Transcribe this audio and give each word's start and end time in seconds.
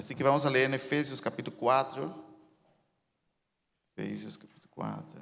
Así 0.00 0.14
que 0.14 0.24
vamos 0.24 0.46
a 0.46 0.50
leer 0.50 0.72
capítulo 1.20 1.54
4. 1.58 2.24
Efesios 3.94 4.38
capítulo 4.38 4.70
4. 4.74 5.20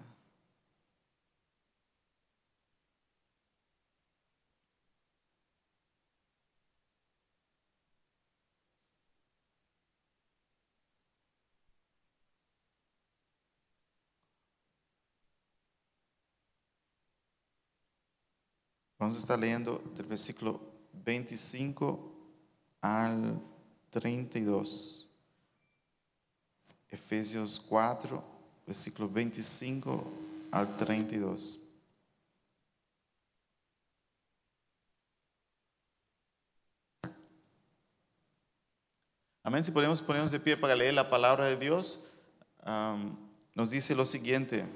Vamos 19.01 19.17
estar 19.19 19.37
leyendo 19.37 19.83
del 19.97 20.07
versículo 20.07 20.61
25 20.93 22.15
al 22.81 23.58
32. 23.91 25.09
Efesios 26.91 27.61
4, 27.69 28.25
versículo 28.67 29.09
25 29.09 30.05
al 30.51 30.77
32. 30.77 31.59
Amén. 39.43 39.65
Si 39.65 39.71
podemos 39.71 40.03
ponernos 40.03 40.31
de 40.31 40.41
pie 40.41 40.57
para 40.59 40.75
leer 40.75 40.93
la 40.93 41.09
palabra 41.09 41.47
de 41.47 41.57
Dios, 41.57 42.03
nos 43.55 43.71
dice 43.71 43.95
lo 43.95 44.05
siguiente. 44.05 44.67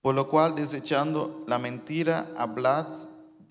Por 0.00 0.14
lo 0.14 0.28
cual, 0.28 0.54
desechando 0.54 1.44
la 1.46 1.58
mentira, 1.58 2.32
hablad 2.36 2.86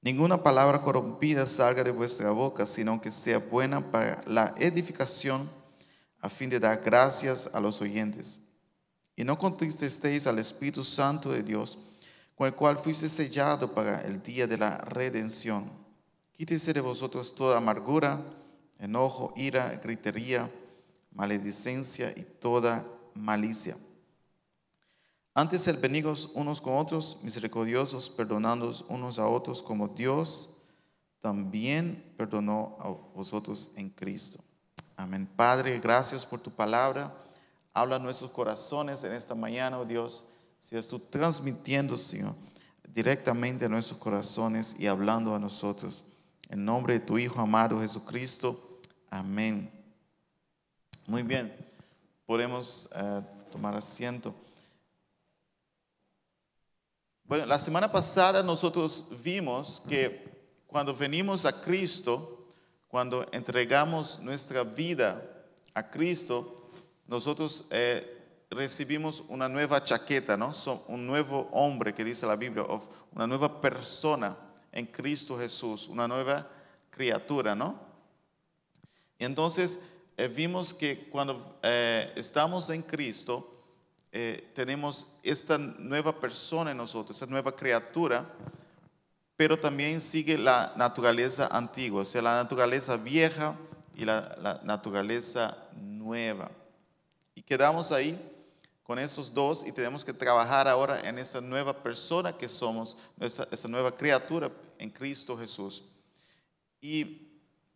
Ninguna 0.00 0.42
palabra 0.42 0.80
corrompida 0.80 1.46
salga 1.46 1.82
de 1.82 1.90
vuestra 1.90 2.30
boca, 2.30 2.66
sino 2.66 3.00
que 3.00 3.10
sea 3.10 3.38
buena 3.38 3.90
para 3.90 4.22
la 4.26 4.54
edificación, 4.56 5.50
a 6.20 6.28
fin 6.28 6.48
de 6.48 6.60
dar 6.60 6.80
gracias 6.84 7.50
a 7.52 7.60
los 7.60 7.80
oyentes. 7.80 8.38
Y 9.16 9.24
no 9.24 9.36
contristéis 9.36 10.26
al 10.26 10.38
Espíritu 10.38 10.84
Santo 10.84 11.32
de 11.32 11.42
Dios, 11.42 11.78
con 12.36 12.46
el 12.46 12.54
cual 12.54 12.76
fuiste 12.76 13.08
sellado 13.08 13.74
para 13.74 14.02
el 14.02 14.22
día 14.22 14.46
de 14.46 14.58
la 14.58 14.78
redención. 14.78 15.68
Quítese 16.32 16.72
de 16.72 16.80
vosotros 16.80 17.34
toda 17.34 17.58
amargura, 17.58 18.22
enojo, 18.78 19.32
ira, 19.36 19.74
gritería, 19.82 20.48
maledicencia 21.10 22.12
y 22.14 22.22
toda 22.22 22.86
malicia 23.14 23.76
antes 25.38 25.62
ser 25.62 25.76
benignos 25.76 26.30
unos 26.34 26.60
con 26.60 26.76
otros, 26.76 27.20
misericordiosos, 27.22 28.10
perdonando 28.10 28.74
unos 28.88 29.20
a 29.20 29.28
otros 29.28 29.62
como 29.62 29.86
Dios 29.86 30.56
también 31.20 32.12
perdonó 32.16 32.76
a 32.80 32.88
vosotros 32.88 33.70
en 33.76 33.88
Cristo. 33.90 34.42
Amén. 34.96 35.28
Padre, 35.36 35.78
gracias 35.78 36.26
por 36.26 36.40
tu 36.40 36.50
palabra. 36.50 37.14
Habla 37.72 37.96
a 37.96 37.98
nuestros 38.00 38.32
corazones 38.32 39.04
en 39.04 39.12
esta 39.12 39.36
mañana, 39.36 39.78
oh 39.78 39.84
Dios. 39.84 40.24
Seas 40.58 40.88
tú 40.88 40.98
transmitiendo, 40.98 41.96
Señor, 41.96 42.34
directamente 42.92 43.66
a 43.66 43.68
nuestros 43.68 44.00
corazones 44.00 44.74
y 44.76 44.88
hablando 44.88 45.36
a 45.36 45.38
nosotros. 45.38 46.04
En 46.48 46.64
nombre 46.64 46.94
de 46.94 47.00
tu 47.00 47.16
Hijo 47.16 47.40
amado 47.40 47.80
Jesucristo. 47.80 48.80
Amén. 49.08 49.70
Muy 51.06 51.22
bien. 51.22 51.54
Podemos 52.26 52.90
eh, 52.92 53.22
tomar 53.52 53.76
asiento. 53.76 54.34
Bueno, 57.28 57.44
la 57.44 57.58
semana 57.58 57.92
pasada 57.92 58.42
nosotros 58.42 59.04
vimos 59.22 59.82
que 59.86 60.26
cuando 60.66 60.94
venimos 60.94 61.44
a 61.44 61.60
Cristo, 61.60 62.46
cuando 62.88 63.26
entregamos 63.32 64.18
nuestra 64.20 64.64
vida 64.64 65.22
a 65.74 65.90
Cristo, 65.90 66.70
nosotros 67.06 67.66
eh, 67.68 68.46
recibimos 68.48 69.22
una 69.28 69.46
nueva 69.46 69.84
chaqueta, 69.84 70.38
¿no? 70.38 70.52
un 70.86 71.06
nuevo 71.06 71.50
hombre 71.52 71.92
que 71.94 72.02
dice 72.02 72.26
la 72.26 72.34
Biblia, 72.34 72.64
una 73.12 73.26
nueva 73.26 73.60
persona 73.60 74.34
en 74.72 74.86
Cristo 74.86 75.38
Jesús, 75.38 75.86
una 75.86 76.08
nueva 76.08 76.48
criatura, 76.88 77.54
¿no? 77.54 77.78
Y 79.18 79.26
entonces 79.26 79.78
eh, 80.16 80.28
vimos 80.28 80.72
que 80.72 81.10
cuando 81.10 81.58
eh, 81.62 82.10
estamos 82.16 82.70
en 82.70 82.80
Cristo, 82.80 83.57
eh, 84.10 84.50
tenemos 84.54 85.06
esta 85.22 85.58
nueva 85.58 86.18
persona 86.18 86.70
en 86.70 86.78
nosotros, 86.78 87.16
esta 87.16 87.26
nueva 87.26 87.54
criatura, 87.54 88.26
pero 89.36 89.58
también 89.58 90.00
sigue 90.00 90.38
la 90.38 90.72
naturaleza 90.76 91.46
antigua, 91.50 92.02
o 92.02 92.04
sea, 92.04 92.22
la 92.22 92.42
naturaleza 92.42 92.96
vieja 92.96 93.54
y 93.94 94.04
la, 94.04 94.60
naturaleza 94.64 95.56
nueva. 95.74 96.50
Y 97.34 97.42
quedamos 97.42 97.92
ahí 97.92 98.18
con 98.82 98.98
esos 98.98 99.32
dos 99.34 99.64
y 99.66 99.72
tenemos 99.72 100.04
que 100.04 100.14
trabajar 100.14 100.66
ahora 100.66 101.06
en 101.06 101.18
esa 101.18 101.42
nueva 101.42 101.82
persona 101.82 102.36
que 102.36 102.48
somos, 102.48 102.96
esa, 103.20 103.46
esa 103.50 103.68
nueva 103.68 103.94
criatura 103.94 104.50
en 104.78 104.88
Cristo 104.88 105.36
Jesús. 105.36 105.84
Y 106.80 107.28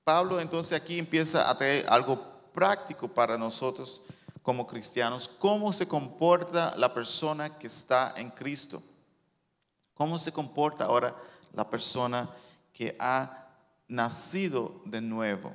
Pablo 0.02 0.40
entonces 0.40 0.72
aquí 0.72 0.98
empieza 0.98 1.48
a 1.48 1.56
traer 1.58 1.84
algo 1.88 2.50
práctico 2.54 3.06
para 3.06 3.36
nosotros 3.36 4.00
como 4.42 4.66
cristianos, 4.66 5.28
cómo 5.28 5.72
se 5.72 5.86
comporta 5.86 6.74
la 6.76 6.92
persona 6.92 7.58
que 7.58 7.68
está 7.68 8.12
en 8.16 8.30
Cristo. 8.30 8.82
¿Cómo 9.94 10.18
se 10.18 10.32
comporta 10.32 10.84
ahora 10.84 11.16
la 11.52 11.68
persona 11.68 12.28
que 12.72 12.96
ha 12.98 13.48
nacido 13.86 14.82
de 14.84 15.00
nuevo? 15.00 15.52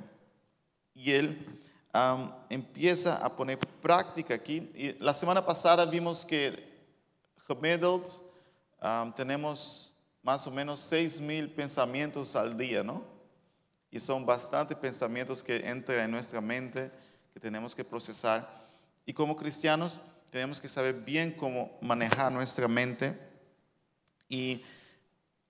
Y 0.94 1.12
él 1.12 1.60
empieza 2.48 3.16
a 3.24 3.34
poner 3.34 3.58
práctica 3.58 4.34
aquí. 4.34 4.70
Y 4.74 4.92
la 5.02 5.12
semana 5.12 5.44
pasada 5.44 5.84
vimos 5.84 6.24
que 6.24 6.66
gemiddeld 7.46 8.06
tenemos 9.16 9.94
más 10.22 10.46
o 10.46 10.50
menos 10.50 10.80
seis 10.80 11.20
mil 11.20 11.50
pensamientos 11.50 12.36
al 12.36 12.56
día, 12.56 12.82
¿no? 12.82 13.02
Y 13.90 13.98
son 14.00 14.24
bastantes 14.24 14.76
pensamientos 14.76 15.42
que 15.42 15.56
entran 15.56 16.00
en 16.00 16.10
nuestra 16.10 16.40
mente 16.40 16.90
que 17.32 17.40
tenemos 17.40 17.74
que 17.74 17.84
procesar. 17.84 18.57
Y 19.08 19.14
como 19.14 19.36
cristianos 19.36 20.00
tenemos 20.28 20.60
que 20.60 20.68
saber 20.68 20.96
bien 20.96 21.32
cómo 21.32 21.78
manejar 21.80 22.30
nuestra 22.30 22.68
mente. 22.68 23.18
Y 24.28 24.62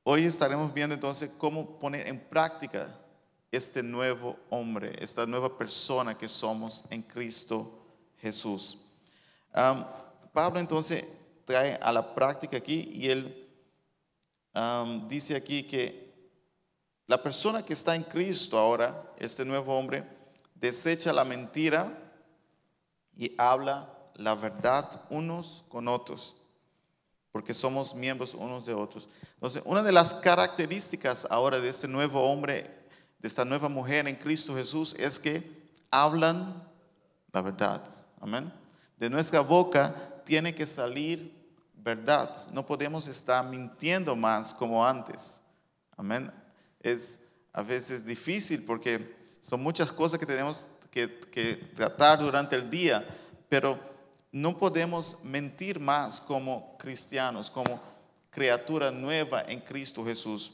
hoy 0.05 0.27
estaremos 0.27 0.73
viendo 0.73 0.95
entonces 0.95 1.29
cómo 1.37 1.77
poner 1.81 2.07
en 2.07 2.21
práctica 2.21 2.97
este 3.51 3.83
nuevo 3.83 4.39
hombre, 4.49 4.95
esta 5.03 5.27
nueva 5.27 5.59
persona 5.59 6.17
que 6.17 6.29
somos 6.29 6.85
en 6.89 7.03
Cristo 7.03 7.85
Jesús. 8.19 8.79
Pablo 9.53 10.61
entonces 10.61 11.05
trae 11.45 11.81
a 11.83 11.91
la 11.91 12.15
práctica 12.15 12.59
aquí 12.59 12.89
y 12.93 13.11
él 13.11 13.49
dice 15.09 15.35
aquí 15.35 15.65
que 15.65 16.31
la 17.09 17.21
persona 17.21 17.65
que 17.65 17.73
está 17.73 17.97
en 17.97 18.05
Cristo 18.05 18.57
ahora, 18.57 19.15
este 19.19 19.45
nuevo 19.45 19.77
hombre, 19.77 20.05
desecha 20.55 21.13
la 21.13 21.25
mentira 21.25 22.05
y 23.19 23.35
habla 23.37 23.93
la 24.15 24.35
verdad 24.35 25.03
unos 25.11 25.65
con 25.69 25.89
otros, 25.89 26.37
porque 27.33 27.53
somos 27.53 27.95
miembros 27.95 28.33
unos 28.33 28.65
de 28.65 28.73
otros. 28.73 29.09
Entonces, 29.35 29.61
una 29.67 29.83
de 29.83 29.93
las 29.93 30.15
características 30.15 31.27
ahora 31.29 31.61
de 31.61 31.69
este 31.69 31.89
nuevo 31.89 32.23
hombre, 32.23 32.63
de 33.19 33.29
esta 33.29 33.45
nueva 33.45 33.69
mujer 33.69 34.07
en 34.09 34.17
Cristo 34.17 34.55
Jesús, 34.55 34.95
es 34.99 35.19
que 35.19 35.69
hablan 35.91 36.63
la 37.33 37.43
verdad. 37.43 37.85
Amén. 38.21 38.53
De 38.97 39.11
nuestra 39.11 39.41
boca 39.41 40.23
tiene 40.25 40.55
que 40.55 40.67
salir 40.67 41.37
verdad. 41.75 42.37
No 42.53 42.65
podemos 42.65 43.09
estar 43.09 43.47
mintiendo 43.49 44.15
más 44.15 44.55
como 44.55 44.85
antes. 44.87 45.41
Amén. 45.97 46.33
Es 46.81 47.19
a 47.53 47.63
veces 47.63 48.05
difícil 48.05 48.65
porque 48.65 49.17
son 49.41 49.63
muchas 49.63 49.91
cosas 49.91 50.19
que 50.19 50.27
tenemos 50.27 50.67
que, 50.91 51.71
tratar 51.75 52.19
durante 52.19 52.57
el 52.57 52.69
día, 52.69 53.07
pero 53.49 53.79
no 54.33 54.57
podemos 54.57 55.17
mentir 55.23 55.79
más 55.81 56.21
como 56.21 56.77
cristianos, 56.79 57.51
como 57.51 57.81
criatura 58.31 58.91
nueva 58.91 59.43
en 59.43 59.61
Cristo 59.61 60.05
Jesús. 60.05 60.53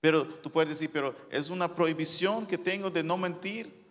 Pero 0.00 0.26
tú 0.26 0.50
puedes 0.50 0.70
decir, 0.70 0.90
pero 0.92 1.14
es 1.30 1.48
una 1.48 1.72
prohibición 1.74 2.46
que 2.46 2.58
tengo 2.58 2.90
de 2.90 3.04
no 3.04 3.16
mentir. 3.16 3.82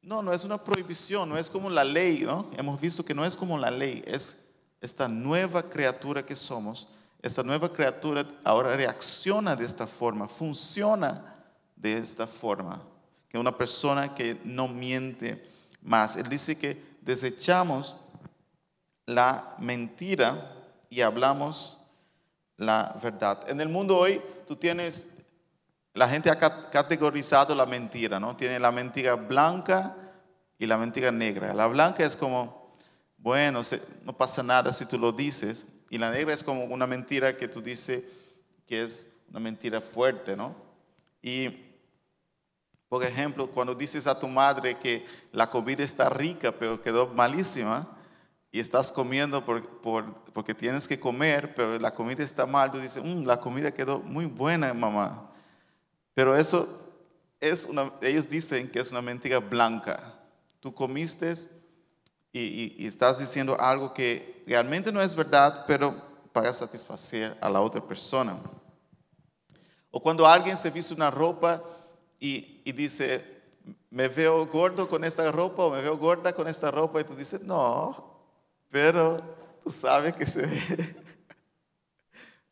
No, 0.00 0.22
no 0.22 0.32
es 0.32 0.44
una 0.44 0.62
prohibición, 0.62 1.28
no 1.28 1.36
es 1.36 1.50
como 1.50 1.68
la 1.68 1.84
ley, 1.84 2.20
¿no? 2.20 2.50
Hemos 2.56 2.80
visto 2.80 3.04
que 3.04 3.12
no 3.12 3.24
es 3.24 3.36
como 3.36 3.58
la 3.58 3.70
ley, 3.70 4.02
es 4.06 4.38
esta 4.80 5.08
nueva 5.08 5.62
criatura 5.62 6.24
que 6.24 6.34
somos. 6.34 6.88
Esta 7.20 7.42
nueva 7.42 7.70
criatura 7.70 8.26
ahora 8.44 8.74
reacciona 8.76 9.54
de 9.54 9.66
esta 9.66 9.86
forma, 9.86 10.26
funciona 10.26 11.36
de 11.76 11.98
esta 11.98 12.26
forma, 12.26 12.82
que 13.30 13.38
una 13.38 13.56
persona 13.56 14.14
que 14.14 14.38
no 14.44 14.68
miente 14.68 15.48
más. 15.82 16.16
Él 16.16 16.28
dice 16.28 16.58
que 16.58 16.82
desechamos 17.00 17.96
la 19.06 19.54
mentira 19.58 20.52
y 20.90 21.00
hablamos 21.00 21.78
la 22.56 22.94
verdad. 23.02 23.48
En 23.48 23.60
el 23.60 23.68
mundo 23.68 23.96
hoy 23.96 24.20
tú 24.46 24.56
tienes, 24.56 25.06
la 25.94 26.08
gente 26.08 26.28
ha 26.28 26.38
categorizado 26.70 27.54
la 27.54 27.66
mentira, 27.66 28.18
¿no? 28.18 28.36
Tiene 28.36 28.58
la 28.58 28.72
mentira 28.72 29.14
blanca 29.14 29.96
y 30.58 30.66
la 30.66 30.76
mentira 30.76 31.12
negra. 31.12 31.54
La 31.54 31.68
blanca 31.68 32.04
es 32.04 32.16
como, 32.16 32.76
bueno, 33.16 33.62
no 34.04 34.16
pasa 34.16 34.42
nada 34.42 34.72
si 34.72 34.84
tú 34.86 34.98
lo 34.98 35.12
dices. 35.12 35.66
Y 35.88 35.98
la 35.98 36.10
negra 36.10 36.34
es 36.34 36.42
como 36.42 36.64
una 36.64 36.86
mentira 36.86 37.36
que 37.36 37.48
tú 37.48 37.62
dices 37.62 38.02
que 38.66 38.82
es 38.82 39.08
una 39.28 39.40
mentira 39.40 39.80
fuerte, 39.80 40.36
¿no? 40.36 40.54
Y, 41.22 41.69
por 42.90 43.04
ejemplo, 43.04 43.46
cuando 43.46 43.72
dices 43.72 44.08
a 44.08 44.18
tu 44.18 44.26
madre 44.26 44.76
que 44.76 45.06
la 45.30 45.48
comida 45.48 45.84
está 45.84 46.10
rica, 46.10 46.50
pero 46.50 46.82
quedó 46.82 47.06
malísima, 47.06 47.88
y 48.50 48.58
estás 48.58 48.90
comiendo 48.90 49.44
por, 49.44 49.62
porque 50.32 50.54
tienes 50.54 50.88
que 50.88 50.98
comer, 50.98 51.54
pero 51.54 51.78
la 51.78 51.94
comida 51.94 52.24
está 52.24 52.46
mal, 52.46 52.72
tú 52.72 52.80
dices, 52.80 53.00
mm, 53.00 53.24
la 53.24 53.38
comida 53.38 53.72
quedó 53.72 54.00
muy 54.00 54.26
buena, 54.26 54.74
mamá. 54.74 55.30
Pero 56.14 56.36
eso 56.36 56.68
es 57.38 57.64
una, 57.64 57.92
ellos 58.02 58.28
dicen 58.28 58.68
que 58.68 58.80
es 58.80 58.90
una 58.90 59.00
mentira 59.00 59.38
blanca. 59.38 60.18
Tú 60.58 60.74
comiste 60.74 61.32
y, 62.32 62.74
y 62.76 62.86
estás 62.88 63.20
diciendo 63.20 63.56
algo 63.60 63.94
que 63.94 64.42
realmente 64.48 64.90
no 64.90 65.00
es 65.00 65.14
verdad, 65.14 65.64
pero 65.68 65.94
para 66.32 66.52
satisfacer 66.52 67.38
a 67.40 67.48
la 67.48 67.60
otra 67.60 67.80
persona. 67.80 68.36
O 69.92 70.02
cuando 70.02 70.26
alguien 70.26 70.58
se 70.58 70.72
viste 70.72 70.92
una 70.92 71.12
ropa 71.12 71.62
y, 72.20 72.60
y, 72.64 72.72
dice, 72.72 73.24
me 73.90 74.06
veo 74.06 74.46
gordo 74.46 74.88
con 74.88 75.02
esta 75.04 75.32
ropa 75.32 75.64
o 75.64 75.70
me 75.70 75.80
veo 75.80 75.96
gorda 75.96 76.32
con 76.32 76.46
esta 76.46 76.70
ropa, 76.70 77.00
y 77.00 77.04
tú 77.04 77.16
dices, 77.16 77.40
no, 77.40 78.20
pero 78.70 79.16
tú 79.64 79.70
sabes 79.70 80.14
que 80.14 80.26
se 80.26 80.42
ve. 80.42 80.96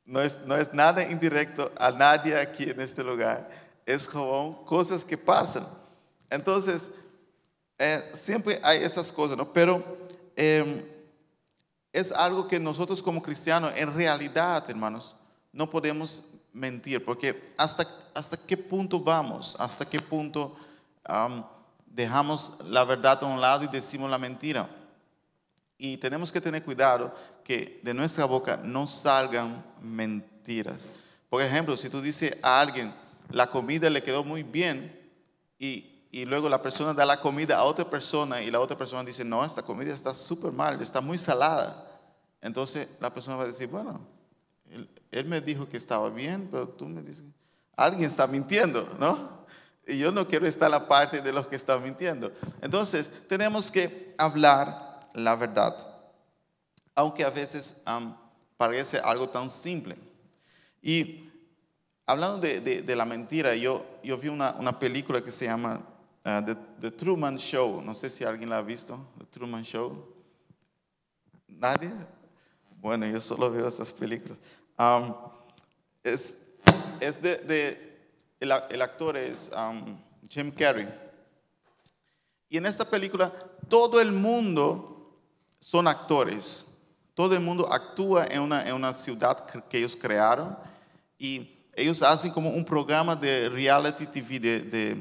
No 0.05 0.23
es, 0.23 0.41
no 0.47 0.57
es 0.57 0.73
nada 0.73 1.03
indirecto 1.03 1.71
a 1.77 1.91
nadie 1.91 2.35
aquí 2.35 2.71
en 2.71 2.81
este 2.81 3.05
lugar. 3.05 3.51
Es 3.85 4.09
como 4.09 4.65
cosas 4.65 5.05
que 5.05 5.19
pasan. 5.19 5.69
Entonces, 6.31 6.91
eh, 7.79 8.11
siempre 8.15 8.59
hay 8.65 8.83
esas 8.83 9.13
cosas, 9.13 9.37
¿no? 9.37 9.53
Pero 9.53 9.85
em, 10.35 10.83
es 11.93 12.11
algo 12.11 12.49
que 12.49 12.59
nosotros 12.59 13.03
como 13.03 13.23
cristianos, 13.23 13.73
en 13.77 13.95
realidad, 13.95 14.65
hermanos, 14.71 15.15
no 15.53 15.69
podemos 15.69 16.25
mentir, 16.53 17.05
porque 17.05 17.45
hasta, 17.57 17.87
hasta 18.15 18.37
qué 18.37 18.57
punto 18.57 19.01
vamos, 19.01 19.57
hasta 19.59 19.85
qué 19.85 20.01
punto 20.01 20.57
dejamos 21.87 22.55
la 22.65 22.85
verdad 22.85 23.23
a 23.23 23.27
un 23.27 23.41
lado 23.41 23.65
y 23.65 23.69
decimos 23.69 24.11
la 24.11 24.19
mentira. 24.19 24.69
Y 25.79 25.97
tenemos 25.97 26.33
que 26.33 26.41
tener 26.41 26.65
cuidado 26.65 27.15
que 27.45 27.81
de 27.83 27.95
nuestra 27.95 28.25
boca 28.25 28.57
no 28.57 28.87
salgan 28.87 29.65
mentiras. 29.81 30.85
Por 31.31 31.41
ejemplo, 31.43 31.77
si 31.77 31.89
tú 31.89 32.01
dices 32.01 32.37
a 32.43 32.61
alguien, 32.61 32.93
la 33.31 33.47
comida 33.47 33.89
le 33.89 34.03
quedó 34.03 34.25
muy 34.25 34.43
bien 34.43 34.99
y, 35.59 36.05
y 36.11 36.25
luego 36.25 36.49
la 36.49 36.61
persona 36.61 36.95
da 36.95 37.05
la 37.05 37.21
comida 37.21 37.59
a 37.59 37.65
otra 37.65 37.89
persona 37.89 38.43
y 38.43 38.51
la 38.51 38.61
otra 38.61 38.77
persona 38.77 39.05
dice, 39.05 39.25
no, 39.25 39.45
esta 39.45 39.63
comida 39.63 39.93
está 39.93 40.15
súper 40.15 40.53
mal, 40.53 40.81
está 40.81 41.01
muy 41.01 41.19
salada. 41.19 41.85
Entonces 42.41 42.89
la 43.01 43.13
persona 43.13 43.37
va 43.37 43.45
a 43.45 43.49
decir, 43.49 43.69
bueno, 43.69 44.01
él, 45.11 45.25
me 45.25 45.41
dijo 45.41 45.69
que 45.69 45.77
estaba 45.77 46.11
bien, 46.11 46.49
pero 46.51 46.69
tú 46.69 46.87
me 46.87 47.03
dices, 47.03 47.25
alguien 47.77 48.05
está 48.05 48.27
mintiendo, 48.27 48.89
¿no? 48.99 49.39
Y 49.87 49.99
yo 49.99 50.13
no 50.13 50.27
quiero 50.29 50.47
estar 50.47 50.67
a 50.67 50.79
la 50.79 50.89
parte 50.89 51.23
de 51.23 51.33
los 51.33 51.47
que 51.47 51.57
están 51.57 51.83
mintiendo. 51.83 52.31
Entonces 52.61 53.11
tenemos 53.27 53.71
que 53.71 54.15
hablar 54.19 55.01
la 55.15 55.35
verdad, 55.35 55.77
aunque 56.95 57.25
a 57.25 57.31
veces 57.31 57.75
parece 58.57 58.99
algo 58.99 59.29
tan 59.29 59.49
simple. 59.49 59.97
Y 60.83 61.29
hablando 62.07 62.39
de, 62.39 62.97
la 62.97 63.05
mentira, 63.05 63.55
yo, 63.55 63.85
vi 64.03 64.29
una, 64.29 64.79
película 64.79 65.23
que 65.23 65.31
se 65.31 65.47
llama 65.47 65.81
ah, 66.25 66.45
The, 66.81 66.91
Truman 66.91 67.39
Show. 67.39 67.83
No 67.83 67.95
sé 67.95 68.11
si 68.11 68.25
alguien 68.25 68.51
la 68.51 68.59
ha 68.59 68.63
visto, 68.63 68.99
The 69.19 69.27
Truman 69.27 69.63
Show. 69.63 70.15
¿Nadie? 71.47 71.91
Bueno, 72.81 73.07
yo 73.07 73.21
solo 73.21 73.51
veo 73.51 73.67
esas 73.67 73.93
películas. 73.93 74.39
es, 76.05 76.37
es 77.01 77.21
de, 77.23 77.99
el, 78.41 78.83
actor 78.83 79.17
es 79.17 79.51
Jim 80.29 80.51
Carrey. 80.51 80.89
Y 82.49 82.57
en 82.57 82.67
esta 82.67 82.89
película 82.89 83.33
todo 83.69 84.01
el 84.01 84.13
mundo 84.13 85.19
son 85.59 85.89
actores. 85.89 86.67
Todo 87.15 87.35
el 87.35 87.41
mundo 87.41 87.71
actúa 87.73 88.27
en 88.27 88.41
una, 88.43 88.67
en 88.67 88.75
una 88.75 88.95
ciudad 88.95 89.45
que 89.45 89.79
ellos 89.79 89.97
crearon 89.97 90.57
y 91.19 91.59
ellos 91.75 92.03
hacen 92.03 92.33
como 92.33 92.51
un 92.51 92.65
programa 92.65 93.17
de 93.17 93.49
reality 93.49 94.07
TV, 94.07 94.39
de, 94.39 94.97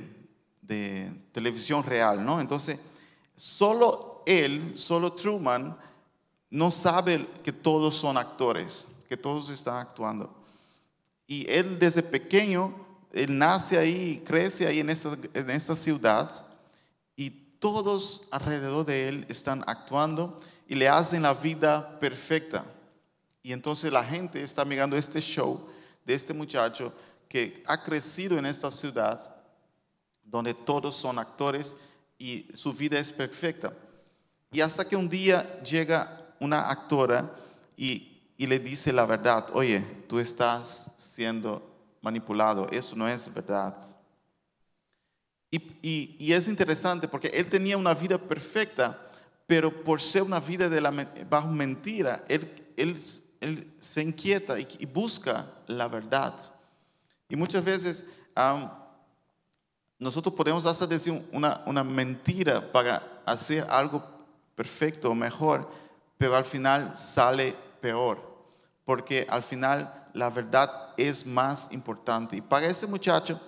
de, 0.62 1.12
televisión 1.32 1.84
real, 1.84 2.24
¿no? 2.24 2.42
Entonces, 2.42 2.80
solo 3.36 4.24
él, 4.26 4.74
solo 4.76 5.14
Truman, 5.14 5.78
no 6.50 6.72
sabe 6.72 7.28
que 7.44 7.52
todos 7.52 7.96
son 7.96 8.18
actores, 8.18 8.88
que 9.08 9.18
todos 9.18 9.50
están 9.50 9.78
actuando. 9.78 10.34
Y 11.28 11.50
él 11.50 11.78
desde 11.78 12.04
pequeño, 12.04 12.74
él 13.12 13.38
nace 13.38 13.78
ahí, 13.78 14.24
crece 14.26 14.68
ahí 14.68 14.80
en 14.80 14.90
esta, 14.90 15.18
en 15.34 15.50
esta 15.50 15.76
ciudad 15.76 16.44
todos 17.60 18.24
alrededor 18.32 18.86
de 18.86 19.10
él 19.10 19.26
están 19.30 19.64
actuando 19.68 20.40
y 20.68 20.76
le 20.76 20.88
hacen 20.88 21.24
la 21.24 21.34
vida 21.34 22.00
perfecta. 22.00 22.66
Y 23.42 23.54
entonces 23.54 23.92
la 23.92 24.04
gente 24.04 24.42
está 24.42 24.66
mirando 24.66 24.98
este 24.98 25.22
show 25.22 25.68
de 26.06 26.14
este 26.14 26.34
muchacho 26.34 26.94
que 27.28 27.64
ha 27.66 27.82
crecido 27.84 28.38
en 28.38 28.46
esta 28.46 28.72
ciudad 28.72 29.36
donde 30.24 30.54
todos 30.54 30.96
son 30.96 31.20
actores 31.20 31.76
y 32.20 32.48
su 32.54 32.74
vida 32.74 33.00
es 33.00 33.12
perfecta. 33.12 33.74
Y 34.52 34.62
hasta 34.62 34.88
que 34.88 34.96
un 34.96 35.10
día 35.10 35.62
llega 35.62 36.26
una 36.40 36.70
actora 36.70 37.32
y, 37.76 38.14
le 38.38 38.60
dice 38.60 38.94
la 38.94 39.06
verdad, 39.06 39.48
oye, 39.54 39.82
tú 40.08 40.20
estás 40.20 40.92
siendo 40.96 41.68
manipulado, 42.02 42.68
eso 42.72 42.96
no 42.96 43.08
es 43.08 43.34
verdad. 43.34 43.76
Y, 45.50 46.32
es 46.32 46.48
interesante 46.48 47.08
porque 47.08 47.28
él 47.28 47.50
tenía 47.50 47.78
una 47.78 47.94
vida 47.94 48.18
perfecta, 48.18 49.00
pero 49.46 49.72
por 49.72 50.02
ser 50.02 50.24
una 50.24 50.40
vida 50.40 50.70
de 50.70 50.82
la, 50.82 50.92
bajo 51.30 51.48
mentira, 51.50 52.24
él, 52.28 52.54
se 53.80 54.02
inquieta 54.02 54.60
y, 54.60 54.86
busca 54.86 55.52
la 55.68 55.88
verdad. 55.88 56.34
Y 57.30 57.36
muchas 57.36 57.64
veces 57.64 58.06
nosotros 59.98 60.36
podemos 60.36 60.66
hasta 60.66 60.86
decir 60.86 61.26
una, 61.32 61.64
una 61.66 61.84
mentira 61.84 62.72
para 62.72 63.22
hacer 63.26 63.66
algo 63.70 64.04
perfecto 64.56 65.12
o 65.12 65.16
mejor, 65.16 65.70
pero 66.18 66.36
al 66.36 66.46
final 66.46 66.96
sale 66.96 67.56
peor, 67.82 68.20
porque 68.86 69.26
al 69.30 69.44
final 69.44 70.06
la 70.14 70.30
verdad 70.30 70.94
es 70.98 71.26
más 71.26 71.70
importante. 71.72 72.38
Y 72.38 72.42
para 72.42 72.66
ese 72.66 72.88
muchacho, 72.88 73.40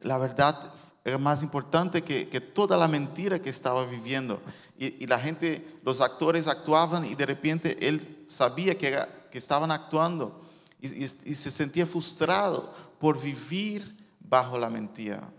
la 0.00 0.18
verdad 0.18 0.72
era 1.04 1.18
más 1.18 1.42
importante 1.42 2.02
que, 2.02 2.40
toda 2.40 2.76
la 2.76 2.86
mentira 2.86 3.40
que 3.40 3.50
estaba 3.50 3.84
viviendo. 3.86 4.42
Y, 4.76 5.06
la 5.06 5.18
gente, 5.18 5.80
los 5.84 6.00
actores 6.00 6.46
actuaban 6.46 7.04
y 7.04 7.14
de 7.14 7.26
repente 7.26 7.88
él 7.88 8.24
sabía 8.28 8.76
que, 8.76 8.98
que 9.30 9.38
estaban 9.38 9.70
actuando 9.70 10.48
y, 10.80 11.06
se 11.06 11.50
sentía 11.50 11.86
frustrado 11.86 12.72
por 12.98 13.20
vivir 13.20 13.96
bajo 14.20 14.58
la 14.58 14.70
mentira. 14.70 15.32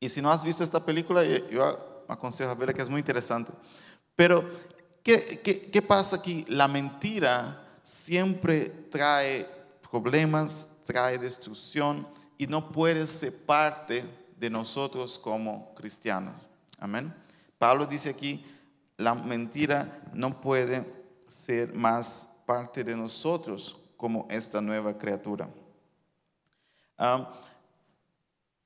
Y 0.00 0.08
si 0.08 0.22
no 0.22 0.30
has 0.30 0.44
visto 0.44 0.62
esta 0.62 0.84
película, 0.84 1.24
yo 1.24 2.04
aconsejo 2.08 2.54
verla 2.56 2.74
que 2.74 2.82
es 2.82 2.90
muy 2.90 3.00
interesante. 3.00 3.52
Pero, 4.16 4.44
¿qué, 5.04 5.40
qué, 5.44 5.60
qué 5.60 5.82
pasa 5.82 6.16
aquí? 6.16 6.44
La 6.48 6.66
mentira 6.66 7.64
siempre 7.84 8.68
trae 8.90 9.48
problemas, 9.88 10.66
trae 10.84 11.18
destrucción 11.18 12.08
y 12.36 12.48
no 12.48 12.72
puede 12.72 13.06
ser 13.06 13.36
parte 13.46 14.04
de 14.36 14.50
nosotros 14.50 15.18
como 15.18 15.72
cristianos. 15.74 16.34
Amén. 16.80 17.14
Pablo 17.58 17.86
dice 17.86 18.10
aquí, 18.10 18.44
la 18.96 19.14
mentira 19.14 20.02
no 20.12 20.40
puede 20.40 20.84
ser 21.28 21.72
más 21.74 22.28
parte 22.46 22.84
de 22.84 22.96
nosotros 22.96 23.76
como 23.96 24.26
esta 24.30 24.60
nueva 24.60 24.96
criatura. 24.98 25.48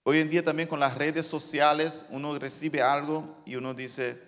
Hoy 0.03 0.19
en 0.19 0.31
día 0.31 0.43
también 0.43 0.69
con 0.69 0.81
las 0.81 0.97
redes 0.97 1.27
sociales 1.27 2.07
uno 2.11 2.39
recibe 2.39 2.83
algo 2.83 3.37
y 3.45 3.57
uno 3.57 3.75
dice, 3.75 4.21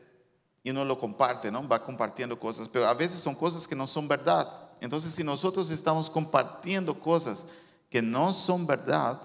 y 0.62 0.70
uno 0.70 0.84
lo 0.84 0.98
comparte, 0.98 1.50
¿no? 1.50 1.66
Va 1.66 1.82
compartiendo 1.82 2.38
cosas, 2.38 2.68
pero 2.68 2.86
a 2.86 2.94
veces 2.94 3.20
son 3.20 3.34
cosas 3.34 3.66
que 3.66 3.74
no 3.74 3.86
son 3.86 4.06
verdad. 4.06 4.62
Entonces, 4.80 5.14
si 5.14 5.24
nosotros 5.24 5.70
estamos 5.70 6.10
compartiendo 6.10 6.98
cosas 6.98 7.46
que 7.88 8.02
no 8.02 8.32
son 8.32 8.66
verdad, 8.66 9.20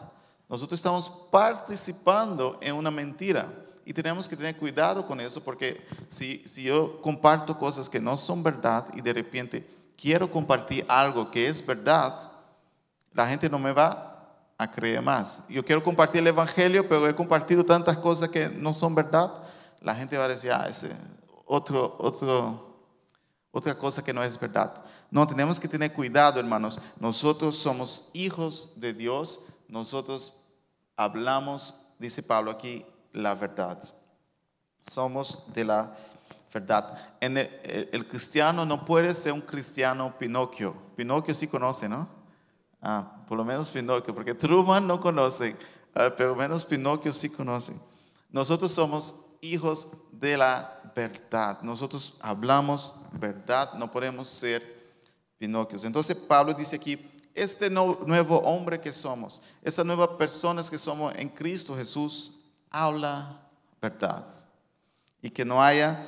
nosotros 0.48 0.80
estamos 0.80 1.12
participando 1.32 2.58
en 2.62 2.76
una 2.76 2.92
mentira. 2.92 3.52
Y 3.84 3.94
tenemos 3.94 4.28
que 4.28 4.36
tener 4.36 4.58
cuidado 4.58 5.06
con 5.06 5.20
eso, 5.20 5.44
porque 5.44 5.86
si, 6.08 6.42
si 6.48 6.64
yo 6.64 7.02
comparto 7.02 7.58
cosas 7.58 7.88
que 7.88 8.00
no 8.00 8.18
son 8.18 8.42
verdad 8.42 8.88
y 8.96 9.02
de 9.02 9.14
repente 9.14 9.68
quiero 9.96 10.30
compartir 10.32 10.86
algo 10.88 11.30
que 11.30 11.48
es 11.48 11.64
verdad, 11.64 12.32
la 13.14 13.28
gente 13.28 13.50
no 13.50 13.60
me 13.60 13.72
va 13.74 14.34
a 14.58 14.72
creer 14.72 15.02
más. 15.02 15.42
Yo 15.50 15.64
quiero 15.64 15.84
compartir 15.84 16.22
el 16.22 16.28
Evangelio, 16.28 16.88
pero 16.88 17.08
he 17.08 17.14
compartido 17.14 17.64
tantas 17.64 17.98
cosas 17.98 18.30
que 18.30 18.50
no 18.50 18.74
son 18.74 18.96
verdad, 18.96 19.34
la 19.82 19.94
gente 19.94 20.18
va 20.18 20.26
a 20.26 20.30
decir, 20.30 20.52
ah, 20.52 20.68
ese 20.68 20.90
otro, 21.46 21.98
otra 23.52 23.78
cosa 23.78 24.04
que 24.04 24.14
no 24.14 24.24
es 24.24 24.40
verdad. 24.40 24.84
No, 25.10 25.26
tenemos 25.26 25.60
que 25.60 25.68
tener 25.68 25.94
cuidado, 25.94 26.40
hermanos. 26.40 26.80
Nosotros 27.00 27.56
somos 27.56 28.10
hijos 28.14 28.74
de 28.76 28.94
Dios, 28.94 29.42
nosotros 29.68 30.34
hablamos, 30.96 31.76
dice 32.00 32.22
Pablo 32.24 32.52
aquí, 32.52 32.86
la 33.14 33.36
verdad. 33.36 33.82
Somos 34.92 35.44
de 35.54 35.66
la 35.66 35.96
verdad. 36.54 37.16
El, 37.20 38.08
cristiano 38.08 38.66
no 38.66 38.86
puede 38.86 39.14
ser 39.16 39.34
un 39.34 39.42
cristiano 39.42 40.18
Pinocchio. 40.18 40.76
Pinocchio 40.96 41.34
sí 41.34 41.48
conoce, 41.48 41.90
¿no? 41.90 42.08
Ah, 42.82 43.24
por 43.28 43.38
lo 43.38 43.44
menos 43.44 43.70
Pinocchio, 43.70 44.14
porque 44.14 44.34
Truman 44.34 44.86
no 44.86 45.00
conoce, 45.00 45.56
ah, 45.96 46.10
pero 46.16 46.36
menos 46.36 46.66
Pinocchio 46.66 47.12
sí 47.14 47.30
conoce. 47.30 47.74
Nosotros 48.32 48.72
somos 48.72 49.16
hijos 49.54 49.88
de 50.12 50.38
la 50.38 50.92
verdad. 50.96 51.62
Nosotros 51.62 52.16
hablamos 52.22 52.94
verdad, 53.14 53.74
no 53.74 53.90
podemos 53.92 54.28
ser 54.30 54.76
Pinocchios. 55.38 55.84
Entonces 55.84 56.16
Pablo 56.16 56.54
dice 56.54 56.78
aquí, 56.78 57.12
este 57.34 57.70
nuevo 57.70 58.40
hombre 58.40 58.80
que 58.80 58.94
somos, 58.94 59.42
esa 59.62 59.84
nueva 59.84 60.18
personas 60.18 60.70
que 60.70 60.80
somos 60.80 61.14
en 61.16 61.28
Cristo 61.28 61.76
Jesús, 61.76 62.32
habla 62.70 63.42
verdad. 63.82 64.26
Y 65.22 65.30
que 65.30 65.44
no 65.44 65.62
haya 65.62 66.06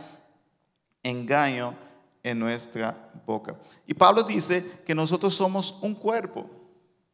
engaño 1.03 1.75
en 2.23 2.39
nuestra 2.39 3.11
boca. 3.25 3.57
Y 3.85 3.93
Pablo 3.93 4.23
dice 4.23 4.81
que 4.85 4.95
nosotros 4.95 5.33
somos 5.33 5.77
un 5.81 5.95
cuerpo. 5.95 6.49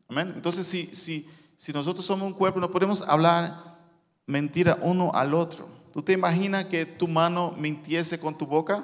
Amén. 0.08 0.32
Entonces, 0.36 0.68
si, 0.68 0.88
si, 0.94 1.28
si 1.56 1.72
nosotros 1.72 2.06
somos 2.06 2.28
un 2.28 2.34
cuerpo, 2.34 2.60
no 2.60 2.70
podemos 2.70 3.02
hablar 3.04 3.78
mentira 4.26 4.78
uno 4.82 5.12
al 5.14 5.34
otro. 5.34 5.68
¿Tú 5.94 6.02
te 6.02 6.12
imaginas 6.12 6.66
que 6.66 6.88
tu 6.88 7.08
mano 7.08 7.54
mintiese 7.56 8.20
con 8.20 8.36
tu 8.36 8.48
boca? 8.48 8.84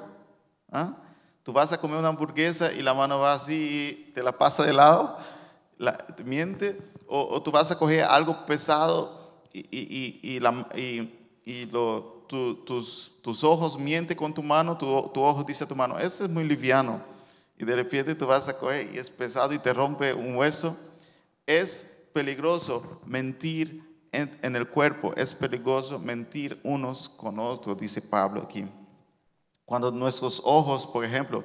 ¿Ah? 0.70 0.94
Tú 1.42 1.52
vas 1.52 1.72
a 1.72 1.80
comer 1.80 1.98
una 1.98 2.06
hamburguesa 2.06 2.72
y 2.72 2.82
la 2.82 2.94
mano 2.94 3.18
va 3.18 3.32
así 3.32 4.06
y 4.08 4.12
te 4.12 4.22
la 4.22 4.38
pasa 4.38 4.64
de 4.64 4.72
lado, 4.72 5.18
la, 5.76 6.06
miente, 6.24 6.80
o, 7.08 7.42
tú 7.42 7.50
vas 7.50 7.68
a 7.72 7.78
coger 7.78 8.04
algo 8.04 8.46
pesado 8.46 9.42
y, 9.52 10.20
y, 10.22 10.38
lo, 11.66 12.24
tus, 12.28 13.12
tus, 13.22 13.42
ojos 13.42 13.76
mienten 13.76 14.16
con 14.16 14.32
tu 14.32 14.44
mano, 14.44 14.78
tu, 14.78 15.10
tu 15.12 15.20
ojo 15.20 15.42
dice 15.42 15.64
a 15.64 15.66
tu 15.66 15.74
mano, 15.74 15.98
eso 15.98 16.24
es 16.24 16.30
muy 16.30 16.44
liviano. 16.44 17.02
Y 17.58 17.64
de 17.64 17.74
repente 17.74 18.14
tú 18.14 18.28
vas 18.28 18.46
a 18.46 18.56
coger 18.56 18.88
y 18.94 18.98
es 18.98 19.10
pesado 19.10 19.52
y 19.52 19.58
te 19.58 19.72
rompe 19.72 20.14
un 20.14 20.36
hueso. 20.36 20.76
Es 21.44 21.84
peligroso 22.12 23.00
mentir 23.04 23.89
en, 24.12 24.56
el 24.56 24.68
cuerpo 24.68 25.14
es 25.16 25.34
peligroso 25.34 25.98
mentir 25.98 26.60
unos 26.64 27.08
con 27.08 27.38
otros, 27.38 27.78
dice 27.78 28.02
Pablo 28.02 28.42
aquí. 28.42 28.64
Cuando 29.64 29.90
nuestros 29.90 30.42
ojos, 30.44 30.86
por 30.86 31.04
ejemplo, 31.04 31.44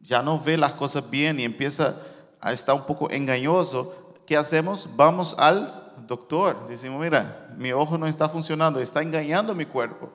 ya 0.00 0.22
no 0.22 0.38
ven 0.38 0.60
las 0.60 0.72
cosas 0.72 1.08
bien 1.10 1.40
y 1.40 1.44
empieza 1.44 2.00
a 2.40 2.52
estar 2.52 2.74
un 2.76 2.86
poco 2.86 3.10
engañoso, 3.10 4.12
¿qué 4.24 4.36
hacemos? 4.36 4.88
Vamos 4.94 5.34
al 5.38 5.92
doctor. 6.06 6.68
Decimos, 6.68 7.00
mira, 7.00 7.52
mi 7.56 7.72
ojo 7.72 7.98
no 7.98 8.06
está 8.06 8.28
funcionando, 8.28 8.80
está 8.80 9.02
engañando 9.02 9.54
mi 9.54 9.66
cuerpo. 9.66 10.10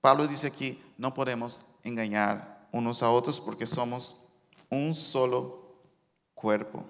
Pablo 0.00 0.28
dice 0.28 0.46
aquí, 0.46 0.80
no 0.96 1.12
podemos 1.12 1.64
engañar 1.82 2.68
unos 2.70 3.02
a 3.02 3.10
otros 3.10 3.40
porque 3.40 3.66
somos 3.66 4.16
un 4.70 4.94
solo 4.94 5.80
cuerpo. 6.34 6.84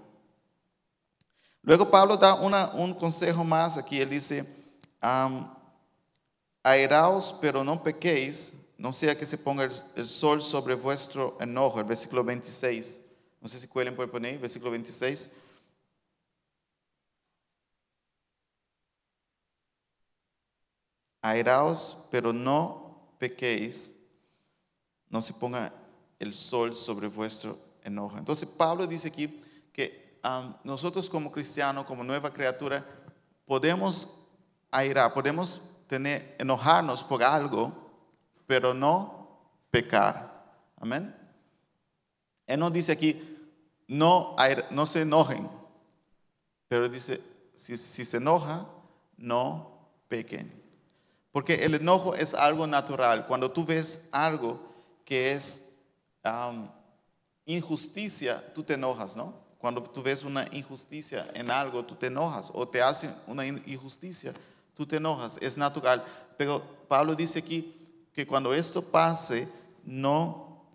Luego 1.67 1.91
Pablo 1.91 2.17
da 2.17 2.35
un 2.75 2.95
consejo 2.95 3.43
más 3.43 3.77
aquí. 3.77 4.01
Él 4.01 4.09
dice, 4.09 4.47
airaos, 6.63 7.35
pero 7.41 7.65
no 7.65 7.83
pequéis, 7.83 8.55
no 8.79 8.93
sea 8.93 9.19
que 9.19 9.27
se 9.27 9.37
ponga 9.37 9.69
el, 9.97 10.07
sol 10.07 10.41
sobre 10.41 10.77
vuestro 10.77 11.37
enojo. 11.41 11.81
El 11.81 11.87
versículo 11.87 12.23
26. 12.23 13.01
No 13.41 13.49
sé 13.49 13.59
si 13.59 13.67
pueden 13.67 13.97
poner, 13.97 14.39
versículo 14.39 14.71
26. 14.71 15.29
Airaos, 21.21 21.99
pero 22.13 22.33
no 22.33 23.11
pequéis, 23.19 23.91
no 25.09 25.21
se 25.21 25.35
ponga 25.35 25.75
el 26.21 26.33
sol 26.33 26.77
sobre 26.77 27.09
vuestro 27.09 27.59
enojo. 27.83 28.17
Entonces 28.19 28.49
Pablo 28.49 28.87
dice 28.87 29.09
aquí 29.09 29.43
que 29.73 30.06
nosotros 30.65 31.09
como 31.09 31.31
cristianos, 31.31 31.85
como 31.85 32.03
nueva 32.03 32.33
criatura, 32.33 32.85
podemos 33.45 34.09
airar, 34.71 35.13
podemos 35.13 35.63
tener, 35.87 36.37
enojarnos 36.39 37.05
por 37.05 37.23
algo, 37.23 37.73
pero 38.47 38.75
no 38.75 39.29
pecar. 39.71 40.45
Amén. 40.79 41.15
Él 42.47 42.61
no 42.61 42.71
dice 42.71 42.93
aquí, 42.93 43.37
no, 43.89 44.37
no 44.71 44.87
se 44.87 45.03
enojen, 45.03 45.49
pero 46.69 46.89
dice, 46.89 47.23
si, 47.55 47.77
se 47.77 48.17
enoja, 48.17 48.67
no 49.17 49.91
pequen. 50.09 50.63
Porque 51.33 51.65
el 51.65 51.75
enojo 51.75 52.15
es 52.15 52.35
algo 52.35 52.67
natural. 52.67 53.27
Cuando 53.27 53.51
tú 53.51 53.65
ves 53.65 54.01
algo 54.11 54.61
que 55.05 55.33
es 55.33 55.63
injusticia, 57.45 58.53
tú 58.55 58.63
te 58.63 58.75
enojas, 58.75 59.17
¿no? 59.17 59.46
Cuando 59.59 59.83
tú 59.83 60.03
ves 60.03 60.23
una 60.23 60.47
injusticia 60.53 61.29
en 61.35 61.51
algo, 61.51 61.85
tú 61.85 61.95
te 61.95 62.07
enojas 62.07 62.51
o 62.53 62.69
te 62.69 62.83
hacen 62.83 63.15
una 63.27 63.47
injusticia, 63.47 64.33
tú 64.75 64.87
te 64.87 64.97
enojas, 64.97 65.39
es 65.41 65.57
natural. 65.57 66.05
Pero 66.37 66.63
Pablo 66.89 67.15
dice 67.15 67.39
aquí 67.39 67.75
que 68.13 68.27
cuando 68.27 68.53
esto 68.55 68.83
pase, 68.83 69.49
no, 69.85 70.67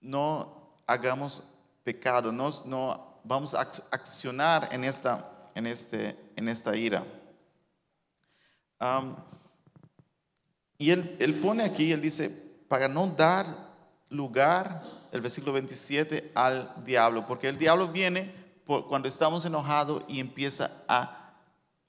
no 0.00 0.78
hagamos 0.86 1.42
pecado, 1.82 2.30
no, 2.30 2.50
no 2.64 3.20
vamos 3.24 3.54
a 3.54 3.60
accionar 3.90 4.68
en 4.70 4.84
esta, 4.84 5.50
en 5.54 5.66
este, 5.66 6.16
en 6.36 6.48
esta 6.48 6.76
ira. 6.76 7.04
y 10.78 10.90
él, 10.90 11.16
él 11.18 11.34
pone 11.34 11.64
aquí, 11.64 11.90
él 11.90 12.00
dice, 12.00 12.28
para 12.68 12.86
no 12.86 13.06
dar 13.08 13.63
lugar 14.14 14.82
el 15.12 15.20
versículo 15.20 15.52
27, 15.52 16.32
al 16.34 16.74
diablo, 16.84 17.24
porque 17.26 17.48
el 17.48 17.56
diablo 17.56 17.88
viene 17.88 18.34
cuando 18.64 19.08
estamos 19.08 19.44
enojados 19.44 20.02
y 20.08 20.18
empieza 20.18 20.70
a 20.88 21.34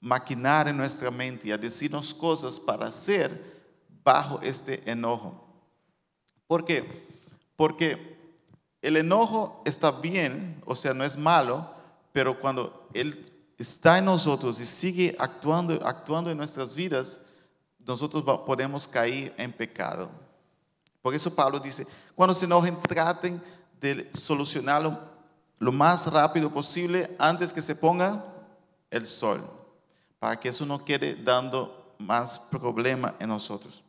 maquinar 0.00 0.68
en 0.68 0.76
nuestra 0.76 1.10
mente 1.10 1.48
y 1.48 1.52
a 1.52 1.58
decirnos 1.58 2.14
cosas 2.14 2.60
para 2.60 2.86
hacer 2.86 3.64
bajo 4.04 4.40
este 4.42 4.88
enojo. 4.88 5.44
¿Por 6.46 6.64
qué? 6.64 7.04
Porque 7.56 8.16
el 8.82 8.96
enojo 8.96 9.62
está 9.64 9.90
bien, 9.90 10.62
o 10.64 10.76
sea, 10.76 10.94
no 10.94 11.02
es 11.02 11.16
malo, 11.16 11.68
pero 12.12 12.38
cuando 12.38 12.88
él 12.94 13.24
está 13.58 13.98
en 13.98 14.04
nosotros 14.04 14.60
y 14.60 14.66
sigue 14.66 15.16
actuando, 15.18 15.84
actuando 15.84 16.30
en 16.30 16.36
nuestras 16.36 16.76
vidas, 16.76 17.20
nosotros 17.84 18.22
podemos 18.46 18.86
caer 18.86 19.34
en 19.36 19.52
pecado. 19.52 20.25
Por 21.06 21.14
eso 21.14 21.32
Pablo 21.32 21.60
dice, 21.60 21.86
cuando 22.16 22.34
se 22.34 22.46
enojen, 22.46 22.82
traten 22.82 23.40
de 23.80 24.10
solucionarlo 24.12 24.98
lo 25.60 25.70
más 25.70 26.08
rápido 26.08 26.52
posible 26.52 27.14
antes 27.16 27.52
que 27.52 27.62
se 27.62 27.76
ponga 27.76 28.24
el 28.90 29.06
sol, 29.06 29.48
para 30.18 30.34
que 30.34 30.48
eso 30.48 30.66
no 30.66 30.84
quede 30.84 31.14
dando 31.14 31.94
más 31.98 32.40
problema 32.40 33.14
en 33.20 33.28
nosotros. 33.28 33.84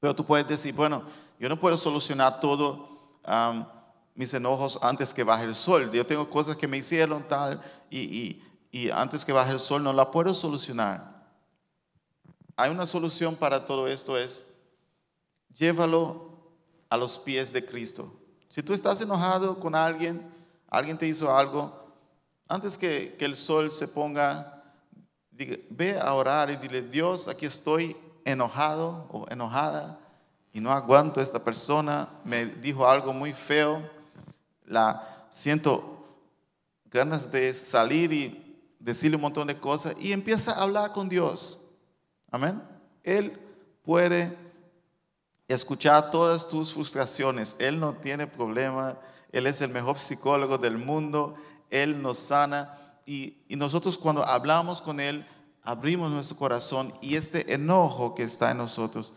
Pero 0.00 0.12
tú 0.12 0.26
puedes 0.26 0.48
decir, 0.48 0.74
bueno, 0.74 1.04
yo 1.38 1.48
no 1.48 1.56
puedo 1.56 1.76
solucionar 1.76 2.40
todo 2.40 3.20
mis 4.16 4.34
enojos 4.34 4.80
antes 4.82 5.14
que 5.14 5.22
baje 5.22 5.44
el 5.44 5.54
sol. 5.54 5.92
Yo 5.92 6.04
tengo 6.04 6.28
cosas 6.28 6.56
que 6.56 6.66
me 6.66 6.78
hicieron 6.78 7.22
tal 7.28 7.60
y, 7.90 8.42
y 8.72 8.90
antes 8.90 9.24
que 9.24 9.32
baje 9.32 9.52
el 9.52 9.60
sol 9.60 9.84
no 9.84 9.92
la 9.92 10.10
puedo 10.10 10.34
solucionar. 10.34 11.30
Hay 12.56 12.72
una 12.72 12.86
solución 12.86 13.36
para 13.36 13.64
todo 13.64 13.86
esto, 13.86 14.18
es 14.18 14.45
llévalo 15.58 16.30
a 16.88 16.96
los 16.96 17.18
pies 17.18 17.52
de 17.52 17.64
Cristo. 17.64 18.12
Si 18.48 18.62
tú 18.62 18.72
estás 18.72 19.00
enojado 19.00 19.58
con 19.58 19.74
alguien, 19.74 20.30
alguien 20.68 20.96
te 20.96 21.06
hizo 21.06 21.34
algo, 21.34 21.86
antes 22.48 22.78
que, 22.78 23.16
el 23.18 23.34
sol 23.34 23.72
se 23.72 23.88
ponga, 23.88 24.62
ve 25.30 25.98
a 25.98 26.14
orar 26.14 26.50
y 26.50 26.56
dile, 26.56 26.82
Dios, 26.82 27.28
aquí 27.28 27.46
estoy 27.46 27.96
enojado 28.24 29.06
o 29.10 29.26
enojada 29.30 29.98
y 30.52 30.60
no 30.60 30.70
aguanto 30.70 31.20
a 31.20 31.22
esta 31.22 31.42
persona, 31.42 32.08
me 32.24 32.46
dijo 32.46 32.86
algo 32.86 33.12
muy 33.12 33.32
feo, 33.32 33.82
la 34.64 35.26
siento 35.28 35.92
ganas 36.90 37.30
de 37.30 37.52
salir 37.52 38.12
y 38.12 38.60
decirle 38.78 39.16
un 39.16 39.22
montón 39.22 39.48
de 39.48 39.58
cosas 39.58 39.94
y 39.98 40.12
empieza 40.12 40.52
a 40.52 40.62
hablar 40.62 40.92
con 40.92 41.08
Dios. 41.08 41.60
Amén. 42.30 42.62
Él 43.02 43.38
puede 43.82 44.45
escuchar 45.48 46.10
todas 46.10 46.48
tus 46.48 46.72
frustraciones. 46.72 47.56
Él 47.58 47.78
no 47.78 47.94
tiene 47.94 48.26
problema. 48.26 48.98
Él 49.32 49.46
es 49.46 49.60
el 49.60 49.70
mejor 49.70 49.98
psicólogo 49.98 50.58
del 50.58 50.78
mundo. 50.78 51.34
Él 51.70 52.00
nos 52.00 52.18
sana. 52.18 52.78
Y, 53.06 53.36
nosotros 53.50 53.96
cuando 53.96 54.24
hablamos 54.26 54.82
con 54.82 54.98
Él, 55.00 55.26
abrimos 55.62 56.10
nuestro 56.10 56.36
corazón 56.36 56.92
y 57.00 57.16
este 57.16 57.52
enojo 57.52 58.14
que 58.14 58.22
está 58.22 58.50
en 58.50 58.58
nosotros 58.58 59.12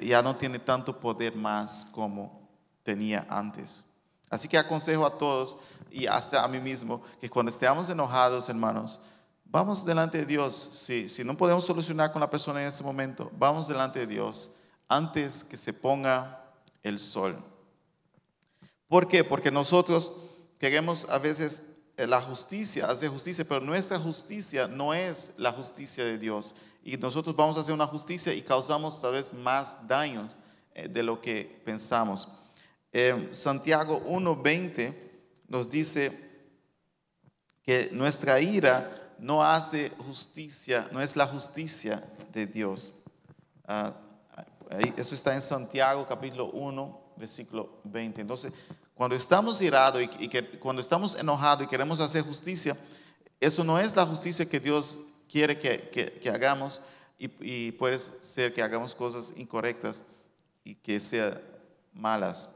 ya 0.00 0.22
no 0.22 0.36
tiene 0.36 0.58
tanto 0.58 0.98
poder 0.98 1.34
más 1.34 1.86
como 1.92 2.48
tenía 2.82 3.26
antes. 3.28 3.84
Así 4.30 4.48
que 4.48 4.56
aconsejo 4.56 5.04
a 5.04 5.18
todos 5.18 5.56
y 5.90 6.06
hasta 6.06 6.42
a 6.42 6.48
mí 6.48 6.60
mismo 6.60 7.02
que 7.20 7.28
cuando 7.28 7.50
estemos 7.50 7.90
enojados, 7.90 8.48
hermanos, 8.48 9.00
vamos 9.44 9.84
delante 9.84 10.18
de 10.18 10.26
Dios. 10.26 10.70
Si 11.06 11.24
no 11.24 11.36
podemos 11.36 11.64
solucionar 11.64 12.12
con 12.12 12.20
la 12.20 12.30
persona 12.30 12.62
en 12.62 12.68
ese 12.68 12.82
momento, 12.82 13.30
vamos 13.36 13.68
delante 13.68 13.98
de 13.98 14.06
Dios 14.06 14.50
antes 14.90 15.44
que 15.44 15.56
se 15.56 15.72
ponga 15.72 16.44
el 16.82 16.98
sol. 16.98 17.42
¿Por 18.88 19.06
qué? 19.06 19.22
Porque 19.22 19.50
nosotros 19.52 20.12
queremos 20.58 21.08
a 21.08 21.18
veces 21.18 21.62
eh, 21.96 22.08
la 22.08 22.20
justicia, 22.20 22.86
hacer 22.86 23.08
justicia, 23.08 23.44
pero 23.48 23.60
nuestra 23.60 24.00
justicia 24.00 24.66
no 24.66 24.92
es 24.92 25.32
la 25.36 25.52
justicia 25.52 26.04
de 26.04 26.18
Dios. 26.18 26.56
Y 26.82 26.96
nosotros 26.96 27.36
vamos 27.36 27.56
a 27.56 27.60
hacer 27.60 27.72
una 27.72 27.86
justicia 27.86 28.34
y 28.34 28.42
causamos 28.42 29.00
tal 29.00 29.12
vez 29.12 29.32
más 29.32 29.78
daños 29.86 30.32
eh, 30.74 30.88
de 30.88 31.04
lo 31.04 31.20
que 31.20 31.62
pensamos. 31.64 32.28
Eh, 32.92 33.28
Santiago 33.30 34.02
1.20 34.06 34.92
nos 35.46 35.70
dice 35.70 36.28
que 37.62 37.90
nuestra 37.92 38.40
ira 38.40 39.14
no 39.20 39.44
hace 39.44 39.90
justicia, 39.98 40.88
no 40.90 41.00
es 41.00 41.14
la 41.14 41.28
justicia 41.28 42.02
de 42.32 42.46
Dios. 42.48 42.92
Ahí- 43.64 43.92
eso 44.96 45.14
está 45.14 45.34
en 45.34 45.42
Santiago 45.42 46.06
capítulo 46.06 46.50
1, 46.52 47.00
versículo 47.16 47.80
20. 47.84 48.20
Entonces, 48.20 48.52
cuando 48.94 49.16
estamos 49.16 49.60
irados 49.60 50.02
y, 50.02 50.28
cuando 50.58 50.80
estamos 50.80 51.16
enojados 51.16 51.64
y 51.64 51.68
queremos 51.68 52.00
hacer 52.00 52.22
justicia, 52.22 52.76
eso 53.40 53.64
no 53.64 53.78
es 53.78 53.96
la 53.96 54.04
justicia 54.06 54.48
que 54.48 54.60
Dios 54.60 54.98
quiere 55.28 55.58
que, 55.58 56.30
hagamos 56.30 56.82
y, 57.18 57.72
puede 57.72 57.98
ser 57.98 58.54
que 58.54 58.62
hagamos 58.62 58.94
cosas 58.94 59.32
incorrectas 59.36 60.02
y 60.62 60.74
que 60.74 61.00
sean 61.00 61.40
malas. 61.92 62.48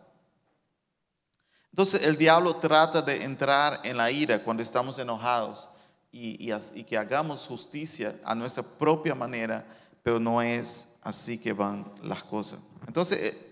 Entonces 1.71 2.03
el 2.03 2.17
diablo 2.17 2.57
trata 2.57 3.03
de 3.03 3.25
entrar 3.25 3.81
en 3.83 3.97
la 3.97 4.11
ira 4.11 4.45
cuando 4.45 4.63
estamos 4.63 4.99
enojados 5.01 5.69
y, 6.13 6.53
y 6.75 6.85
que 6.85 6.97
hagamos 6.97 7.47
justicia 7.47 8.21
a 8.23 8.35
nuestra 8.37 8.63
propia 8.63 9.17
manera, 9.17 9.67
pero 10.03 10.21
no 10.21 10.41
es 10.41 10.87
así 11.05 11.39
que 11.39 11.53
van 11.53 11.93
las 12.03 12.25
cosas. 12.25 12.59
Entonces 12.87 13.19
eh, 13.21 13.45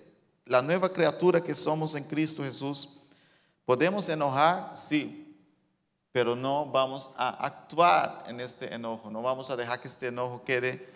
la 0.47 0.63
nueva 0.63 0.89
criatura 0.93 1.41
que 1.41 1.55
somos 1.55 1.95
en 1.95 2.05
Cristo 2.05 2.43
Jesús, 2.43 2.89
podemos 3.65 4.09
enojar, 4.09 4.77
sí, 4.77 5.37
pero 6.11 6.35
no 6.35 6.67
vamos 6.67 7.13
a 7.17 7.29
actuar 7.47 8.25
en 8.27 8.41
este 8.41 8.75
enojo, 8.75 9.11
no 9.11 9.23
vamos 9.23 9.51
a 9.51 9.57
dejar 9.57 9.81
que 9.81 9.89
este 9.89 10.09
enojo 10.09 10.43
quede 10.45 10.93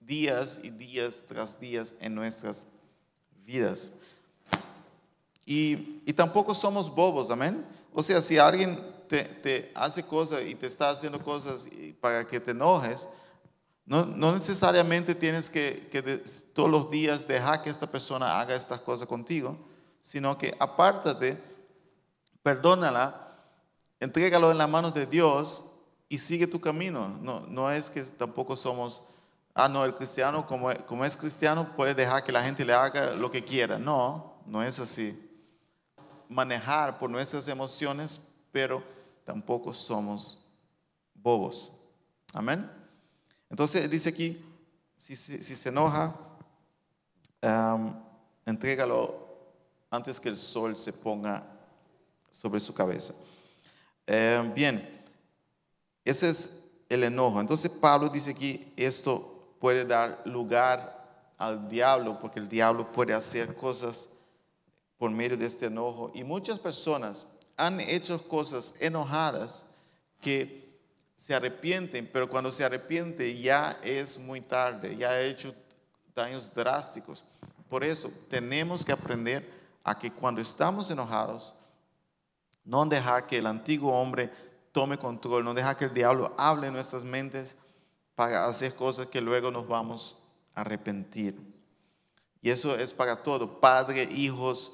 días 0.00 0.58
y 0.62 0.70
días 0.70 1.22
tras 1.26 1.60
días 1.60 1.94
en 2.00 2.14
nuestras 2.14 2.66
vidas. 3.44 3.92
Y, 5.44 6.00
y 6.06 6.12
tampoco 6.12 6.54
somos 6.54 6.92
bobos, 6.92 7.30
amén. 7.30 7.64
O 7.92 8.02
sea, 8.02 8.20
si 8.20 8.38
alguien 8.38 8.80
te, 9.06 9.24
te 9.24 9.70
hace 9.74 10.02
cosas 10.02 10.42
y 10.46 10.54
te 10.54 10.66
está 10.66 10.90
haciendo 10.90 11.22
cosas 11.22 11.66
para 12.00 12.26
que 12.26 12.40
te 12.40 12.52
enojes, 12.52 13.06
no, 13.84 14.04
necesariamente 14.04 15.14
tienes 15.14 15.50
que, 15.50 15.88
que 15.90 16.02
todos 16.54 16.70
los 16.70 16.88
días 16.88 17.26
dejar 17.26 17.62
que 17.62 17.70
esta 17.70 17.90
persona 17.90 18.40
haga 18.40 18.54
estas 18.54 18.80
cosas 18.80 19.08
contigo, 19.08 19.58
sino 20.00 20.38
que 20.38 20.54
apártate, 20.58 21.42
perdónala, 22.42 23.36
entrégalo 23.98 24.50
en 24.50 24.58
las 24.58 24.68
manos 24.68 24.94
de 24.94 25.06
Dios 25.06 25.64
y 26.08 26.18
sigue 26.18 26.46
tu 26.46 26.60
camino. 26.60 27.08
No, 27.08 27.40
no 27.40 27.70
es 27.70 27.90
que 27.90 28.02
tampoco 28.02 28.56
somos, 28.56 29.02
ah, 29.54 29.68
no, 29.68 29.84
el 29.84 29.94
cristiano 29.94 30.46
como, 30.46 30.72
como 30.86 31.04
es 31.04 31.16
cristiano 31.16 31.74
puede 31.74 31.94
dejar 31.94 32.22
que 32.22 32.32
la 32.32 32.42
gente 32.42 32.64
le 32.64 32.74
haga 32.74 33.14
lo 33.14 33.30
que 33.30 33.44
quiera. 33.44 33.78
No, 33.78 34.36
no 34.46 34.62
es 34.62 34.78
así. 34.78 35.18
Manejar 36.28 36.98
por 36.98 37.10
nuestras 37.10 37.48
emociones, 37.48 38.20
pero 38.52 38.82
tampoco 39.24 39.72
somos 39.74 40.46
bobos. 41.14 41.72
Amén. 42.32 42.81
Entonces 43.52 43.88
dice 43.90 44.08
aquí, 44.08 44.42
si, 44.96 45.14
se 45.14 45.68
enoja, 45.68 46.16
am, 47.42 48.02
entrégalo 48.46 49.28
antes 49.90 50.18
que 50.18 50.30
el 50.30 50.38
sol 50.38 50.74
se 50.74 50.90
ponga 50.90 51.44
sobre 52.30 52.60
su 52.60 52.72
cabeza. 52.72 53.12
Eh, 54.06 54.50
bien, 54.54 55.04
ese 56.02 56.30
es 56.30 56.62
el 56.88 57.04
enojo. 57.04 57.42
Entonces 57.42 57.70
Pablo 57.70 58.08
dice 58.08 58.30
aquí, 58.30 58.72
esto 58.74 59.54
puede 59.60 59.84
dar 59.84 60.22
lugar 60.24 61.34
al 61.36 61.68
diablo, 61.68 62.18
porque 62.18 62.40
el 62.40 62.48
diablo 62.48 62.90
puede 62.90 63.12
hacer 63.12 63.54
cosas 63.54 64.08
por 64.96 65.10
medio 65.10 65.36
de 65.36 65.44
este 65.44 65.66
enojo. 65.66 66.10
Y 66.14 66.24
muchas 66.24 66.58
personas 66.58 67.26
han 67.58 67.80
hecho 67.80 68.26
cosas 68.26 68.72
enojadas 68.80 69.66
que 70.22 70.61
se 71.22 71.36
arrepienten, 71.36 72.10
pero 72.12 72.28
cuando 72.28 72.50
se 72.50 72.64
arrepiente 72.64 73.40
ya 73.40 73.78
es 73.84 74.18
muy 74.18 74.40
tarde, 74.40 74.96
ya 74.96 75.10
ha 75.10 75.20
hecho 75.20 75.54
daños 76.16 76.52
drásticos. 76.52 77.24
Por 77.68 77.84
eso 77.84 78.10
tenemos 78.28 78.84
que 78.84 78.90
aprender 78.90 79.48
a 79.84 79.96
que 79.96 80.10
cuando 80.10 80.40
estamos 80.40 80.90
enojados, 80.90 81.54
no 82.64 82.84
dejar 82.86 83.28
que 83.28 83.38
el 83.38 83.46
antiguo 83.46 83.92
hombre 83.92 84.32
tome 84.72 84.98
control, 84.98 85.44
no 85.44 85.54
dejar 85.54 85.76
que 85.76 85.84
el 85.84 85.94
diablo 85.94 86.34
hable 86.36 86.66
en 86.66 86.72
nuestras 86.72 87.04
mentes 87.04 87.54
para 88.16 88.44
hacer 88.46 88.74
cosas 88.74 89.06
que 89.06 89.20
luego 89.20 89.52
nos 89.52 89.68
vamos 89.68 90.18
a 90.56 90.62
arrepentir. 90.62 91.38
Y 92.40 92.50
eso 92.50 92.74
es 92.74 92.92
para 92.92 93.22
todo, 93.22 93.60
padre, 93.60 94.08
hijos, 94.10 94.72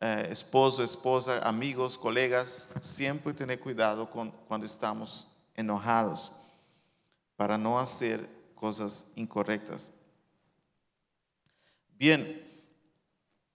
eh, 0.00 0.28
esposo, 0.30 0.82
esposa, 0.82 1.46
amigos, 1.46 1.98
colegas, 1.98 2.70
siempre 2.80 3.34
tener 3.34 3.60
cuidado 3.60 4.08
con, 4.08 4.30
cuando 4.48 4.64
estamos 4.64 5.28
enojados 5.54 6.32
para 7.36 7.58
no 7.58 7.78
hacer 7.78 8.28
cosas 8.54 9.06
incorrectas. 9.16 9.90
Bien, 11.96 12.42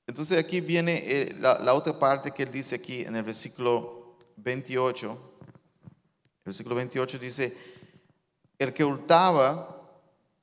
entonces 0.08 0.38
aquí 0.38 0.62
viene 0.62 1.04
eh, 1.06 1.36
la, 1.40 1.60
la 1.60 1.74
otra 1.74 1.98
parte 1.98 2.32
que 2.32 2.44
él 2.44 2.52
dice 2.52 2.76
aquí 2.76 3.02
en 3.02 3.16
el 3.16 3.24
versículo 3.24 4.18
28. 4.38 5.12
El 5.12 6.44
versículo 6.46 6.76
28 6.76 7.20
dice, 7.20 7.58
el 8.58 8.74
que 8.74 8.84
hurtaba 8.84 9.80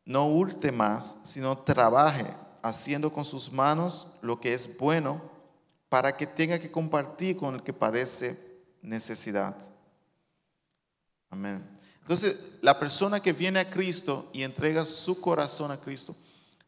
no 0.05 0.27
hurte 0.27 0.71
más, 0.73 1.16
sino 1.23 1.59
trabaje 1.59 2.27
haciendo 2.62 3.12
con 3.12 3.25
sus 3.25 3.53
manos 3.53 4.09
lo 4.23 4.40
que 4.40 4.53
es 4.53 4.77
bueno 4.79 5.21
para 5.88 6.16
que 6.16 6.27
tenga 6.27 6.59
que 6.59 6.71
compartir 6.71 7.37
con 7.37 7.55
el 7.55 7.62
que 7.62 7.73
padece 7.73 8.38
necesidad. 8.83 9.57
Amén. 11.31 11.77
Entonces, 12.01 12.37
la 12.62 12.79
persona 12.79 13.21
que 13.21 13.33
viene 13.33 13.59
a 13.59 13.69
Cristo 13.69 14.31
y 14.33 14.43
entrega 14.45 14.87
su 14.87 15.21
corazón 15.21 15.73
a 15.73 15.81
Cristo, 15.81 16.15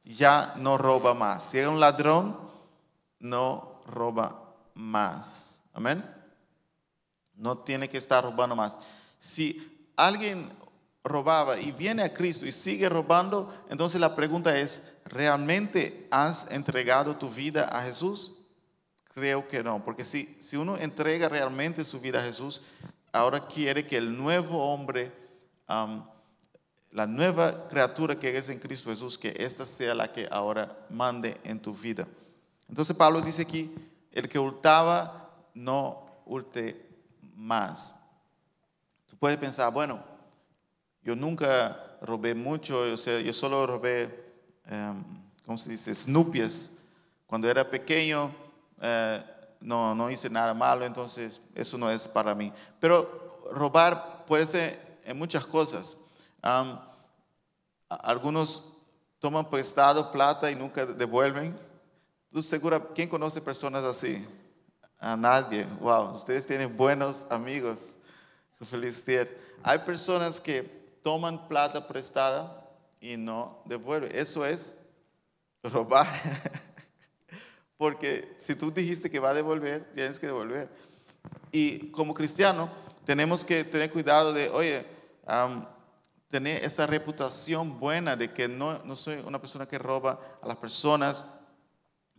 ya 0.05 0.55
no 0.57 0.77
roba 0.79 1.15
más. 1.15 1.45
Si 1.45 1.59
era 1.59 1.71
un 1.71 1.79
ladrón, 1.79 2.37
no 3.21 3.81
roba 3.87 4.57
más. 4.75 5.63
Amén. 5.73 6.05
No 7.35 7.59
tiene 7.59 7.89
que 7.89 7.99
estar 7.99 8.25
robando 8.25 8.57
más. 8.57 8.79
Si 9.19 9.91
alguien 9.97 10.51
robaba 11.05 11.59
y 11.61 11.73
viene 11.73 12.03
a 12.03 12.13
Cristo 12.13 12.47
y 12.47 12.53
sigue 12.53 12.89
robando, 12.89 13.65
entonces 13.69 14.01
la 14.01 14.17
pregunta 14.17 14.59
es, 14.59 14.83
¿realmente 15.05 16.09
has 16.11 16.47
entregado 16.51 17.17
tu 17.17 17.29
vida 17.29 17.69
a 17.69 17.83
Jesús? 17.85 18.35
Creo 19.15 19.47
que 19.49 19.63
no, 19.63 19.85
porque 19.85 20.05
si, 20.05 20.37
si 20.41 20.57
uno 20.57 20.77
entrega 20.77 21.29
realmente 21.29 21.85
su 21.85 22.01
vida 22.01 22.19
a 22.19 22.25
Jesús, 22.25 22.63
ahora 23.13 23.47
quiere 23.47 23.87
que 23.87 23.97
el 23.97 24.17
nuevo 24.17 24.73
hombre, 24.73 25.13
um, 25.69 26.03
la 26.91 27.07
nueva 27.07 27.69
criatura 27.69 28.19
que 28.19 28.29
eres 28.29 28.49
en 28.49 28.59
Cristo 28.59 28.91
Jesús, 28.91 29.19
que 29.19 29.35
esta 29.37 29.67
sea 29.67 29.95
la 29.95 30.11
que 30.11 30.27
ahora 30.31 30.87
mande 30.89 31.37
en 31.45 31.61
tu 31.61 31.73
vida. 31.73 32.07
Entonces 32.69 32.97
Pablo 32.97 33.21
dice 33.21 33.43
aquí, 33.43 33.75
el 34.13 34.29
que 34.29 34.39
hurtaba, 34.39 35.31
no 35.55 36.23
hurte 36.27 36.87
más. 37.35 37.95
Tú 39.07 39.17
puedes 39.17 39.39
pensar, 39.39 39.73
bueno, 39.73 40.03
Yo 41.01 41.17
nunca 41.17 41.97
robé 42.03 42.35
mucho, 42.35 42.81
o 42.81 42.97
sea, 42.99 43.19
yo 43.21 43.33
solo 43.33 43.67
robé, 43.67 44.35
em, 44.67 45.03
¿cómo 45.47 45.57
se 45.57 45.71
dice? 45.71 45.95
Snoopies. 45.95 46.71
Cuando 47.27 47.49
era 47.49 47.71
pequeño, 47.71 48.35
eh, 48.83 49.25
no, 49.61 49.95
no 49.95 50.11
hice 50.11 50.31
nada 50.31 50.55
malo, 50.55 50.85
entonces 50.85 51.41
eso 51.55 51.77
no 51.79 51.91
es 51.91 52.07
para 52.09 52.35
mí. 52.35 52.53
Pero 52.81 53.43
robar 53.53 54.25
puede 54.27 54.47
ser 54.47 55.01
en 55.05 55.19
muchas 55.19 55.47
cosas. 55.47 55.97
algunos 57.89 58.65
toman 59.19 59.49
prestado 59.49 60.13
plata 60.13 60.51
y 60.51 60.55
nunca 60.55 60.87
devuelven. 60.87 61.59
¿Tú 62.31 62.43
segura, 62.43 62.81
quién 62.95 63.09
conoce 63.09 63.41
personas 63.41 63.85
así? 63.85 64.27
A 65.01 65.17
nadie. 65.17 65.65
Wow, 65.81 66.13
ustedes 66.15 66.47
tienen 66.47 66.77
buenos 66.77 67.27
amigos. 67.31 67.93
Feliz 68.65 69.05
Hay 69.63 69.79
personas 69.79 70.41
que 70.41 70.63
toman 71.03 71.47
plata 71.49 71.87
prestada 71.87 72.69
y 73.01 73.17
no 73.17 73.63
devuelven. 73.65 74.11
Eso 74.15 74.45
es 74.45 74.75
robar. 75.63 76.07
Porque 77.79 78.37
si 78.39 78.55
tú 78.55 78.71
dijiste 78.71 79.11
que 79.11 79.19
va 79.19 79.31
a 79.31 79.35
devolver, 79.35 79.91
tienes 79.95 80.19
que 80.19 80.27
devolver. 80.27 80.69
Y 81.51 81.91
como 81.91 82.13
cristiano, 82.13 82.69
tenemos 83.07 83.45
que 83.45 83.65
tener 83.65 83.91
cuidado 83.91 84.35
de, 84.35 84.51
oye, 84.51 84.85
tener 86.29 86.63
esa 86.63 86.87
reputación 86.87 87.81
buena 87.81 88.17
de 88.17 88.35
que 88.35 88.49
no, 88.49 88.85
no, 88.85 88.97
soy 88.97 89.23
una 89.25 89.41
persona 89.41 89.67
que 89.67 89.79
roba 89.79 90.21
a 90.43 90.47
las 90.47 90.59
personas, 90.59 91.25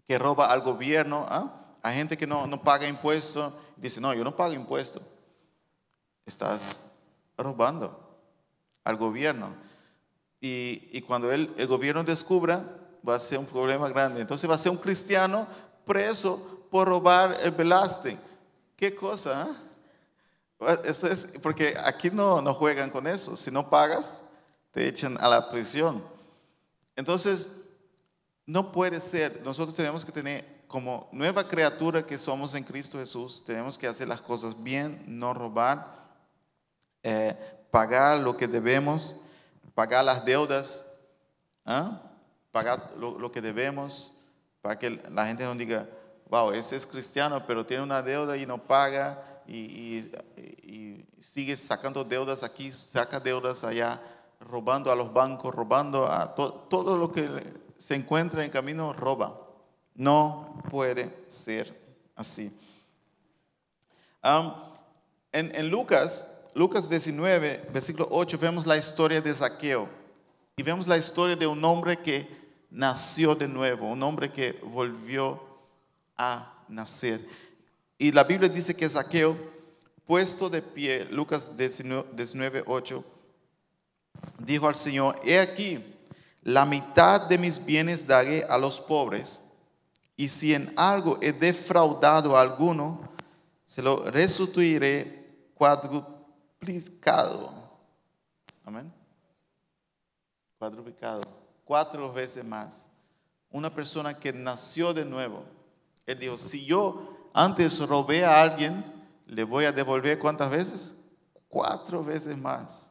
que 0.07 0.17
roba 0.17 0.51
al 0.51 0.61
gobierno, 0.61 1.27
¿ah? 1.29 1.75
a 1.83 1.91
gente 1.91 2.17
que 2.17 2.25
no, 2.25 2.47
no 2.47 2.63
paga 2.63 2.87
impuestos. 2.87 3.53
Dice, 3.77 4.01
no, 4.01 4.13
yo 4.15 4.23
no 4.23 4.35
pago 4.35 4.53
impuestos 4.53 5.03
estás 6.29 6.79
robando 7.37 8.17
al 8.85 8.95
gobierno. 8.95 9.55
Y, 10.39 11.01
cuando 11.01 11.33
el, 11.33 11.53
el 11.57 11.67
gobierno 11.67 12.03
descubra, 12.05 12.65
va 13.07 13.15
a 13.15 13.19
ser 13.19 13.37
un 13.37 13.45
problema 13.45 13.87
grande. 13.89 14.21
Entonces 14.21 14.49
va 14.49 14.55
a 14.55 14.59
ser 14.59 14.71
un 14.71 14.77
cristiano 14.77 15.47
preso 15.85 16.65
por 16.69 16.87
robar 16.87 17.37
el 17.41 17.51
velaste. 17.51 18.17
¿Qué 18.75 18.93
cosa? 18.95 19.49
Ah? 20.59 20.77
Eso 20.83 21.07
es, 21.07 21.27
porque 21.41 21.75
aquí 21.83 22.09
no, 22.11 22.41
no 22.41 22.53
juegan 22.53 22.89
con 22.89 23.07
eso. 23.07 23.37
Si 23.37 23.49
no 23.49 23.69
pagas, 23.69 24.21
te 24.71 24.87
echan 24.87 25.17
a 25.19 25.27
la 25.27 25.49
prisión. 25.49 26.03
Entonces, 26.95 27.49
no 28.45 28.71
puede 28.71 28.99
ser. 28.99 29.41
Nosotros 29.43 29.75
tenemos 29.75 30.03
que 30.03 30.11
tener 30.11 30.59
como 30.67 31.09
nueva 31.11 31.47
criatura 31.47 32.05
que 32.05 32.17
somos 32.17 32.53
en 32.53 32.63
Cristo 32.63 32.99
Jesús, 32.99 33.43
tenemos 33.45 33.77
que 33.77 33.87
hacer 33.87 34.07
las 34.07 34.21
cosas 34.21 34.61
bien, 34.61 35.03
no 35.07 35.33
robar 35.33 35.99
eh, 37.01 37.35
pagar 37.71 38.19
lo 38.19 38.35
que 38.35 38.47
debemos, 38.47 39.15
pagar 39.73 40.03
las 40.03 40.25
deudas, 40.25 40.83
¿ah? 41.65 42.01
Pagar 42.51 42.93
lo, 42.97 43.31
que 43.31 43.41
debemos, 43.41 44.13
para 44.61 44.77
que 44.77 44.91
la 45.11 45.25
gente 45.27 45.43
no 45.43 45.55
diga, 45.55 45.89
wow, 46.29 46.51
ese 46.51 46.75
es 46.75 46.85
cristiano, 46.85 47.45
pero 47.45 47.65
tiene 47.65 47.83
una 47.83 48.01
deuda 48.01 48.37
y 48.37 48.45
no 48.45 48.61
paga 48.61 49.41
y, 49.47 50.11
sigue 51.19 51.57
sacando 51.57 52.03
deudas 52.03 52.43
aquí, 52.43 52.71
saca 52.71 53.19
deudas 53.19 53.63
allá, 53.63 54.01
robando 54.39 54.89
a 54.91 54.95
los 54.95 55.11
bancos, 55.11 55.53
robando 55.53 56.09
a 56.09 56.33
todo 56.33 56.97
lo 56.97 57.11
que 57.11 57.27
se 57.77 57.95
encuentra 57.95 58.45
en 58.45 58.51
camino, 58.51 58.93
roba. 58.93 59.37
No 59.95 60.61
puede 60.69 61.25
ser 61.27 61.77
así. 62.15 62.57
en, 65.33 65.55
en 65.55 65.69
Lucas 65.69 66.25
Lucas 66.55 66.89
19, 66.89 67.69
versículo 67.71 68.07
8, 68.09 68.37
vemos 68.39 68.65
la 68.65 68.75
historia 68.75 69.21
de 69.21 69.33
Zaqueo. 69.33 69.87
Y 70.57 70.63
vemos 70.63 70.87
la 70.87 70.97
historia 70.97 71.35
de 71.35 71.47
un 71.47 71.63
hombre 71.63 71.97
que 71.97 72.27
nació 72.69 73.35
de 73.35 73.47
nuevo, 73.47 73.89
un 73.89 74.01
hombre 74.03 74.31
que 74.31 74.59
volvió 74.63 75.41
a 76.17 76.53
nacer. 76.67 77.27
Y 77.97 78.11
la 78.11 78.23
Biblia 78.23 78.49
dice 78.49 78.75
que 78.75 78.89
Zaqueo, 78.89 79.37
puesto 80.05 80.49
de 80.49 80.61
pie, 80.61 81.05
Lucas 81.05 81.55
19, 81.55 82.63
8, 82.65 83.03
dijo 84.39 84.67
al 84.67 84.75
Señor, 84.75 85.19
he 85.23 85.39
aquí, 85.39 85.83
la 86.43 86.65
mitad 86.65 87.21
de 87.21 87.37
mis 87.37 87.63
bienes 87.63 88.05
daré 88.05 88.43
a 88.43 88.57
los 88.57 88.79
pobres, 88.79 89.41
y 90.15 90.27
si 90.27 90.53
en 90.53 90.73
algo 90.75 91.17
he 91.21 91.31
defraudado 91.31 92.35
a 92.35 92.41
alguno, 92.41 93.01
se 93.65 93.81
lo 93.81 94.09
restituiré 94.09 95.19
Cuadruplicado. 95.59 97.51
Amén. 98.63 98.91
Cuadruplicado. 100.57 101.38
Cuatro 101.69 102.11
veces 102.11 102.43
más. 102.43 102.89
Una 103.51 103.69
persona 103.69 104.17
que 104.17 104.33
nació 104.33 104.91
de 104.91 105.05
nuevo. 105.05 105.45
Él 106.07 106.17
dijo, 106.17 106.35
si 106.35 106.65
yo 106.65 107.29
antes 107.31 107.79
robé 107.87 108.25
a 108.25 108.41
alguien, 108.41 108.83
le 109.27 109.43
voy 109.43 109.65
a 109.65 109.71
devolver 109.71 110.17
cuántas 110.17 110.49
veces? 110.49 110.95
Cuatro 111.47 112.03
veces 112.03 112.35
más. 112.35 112.89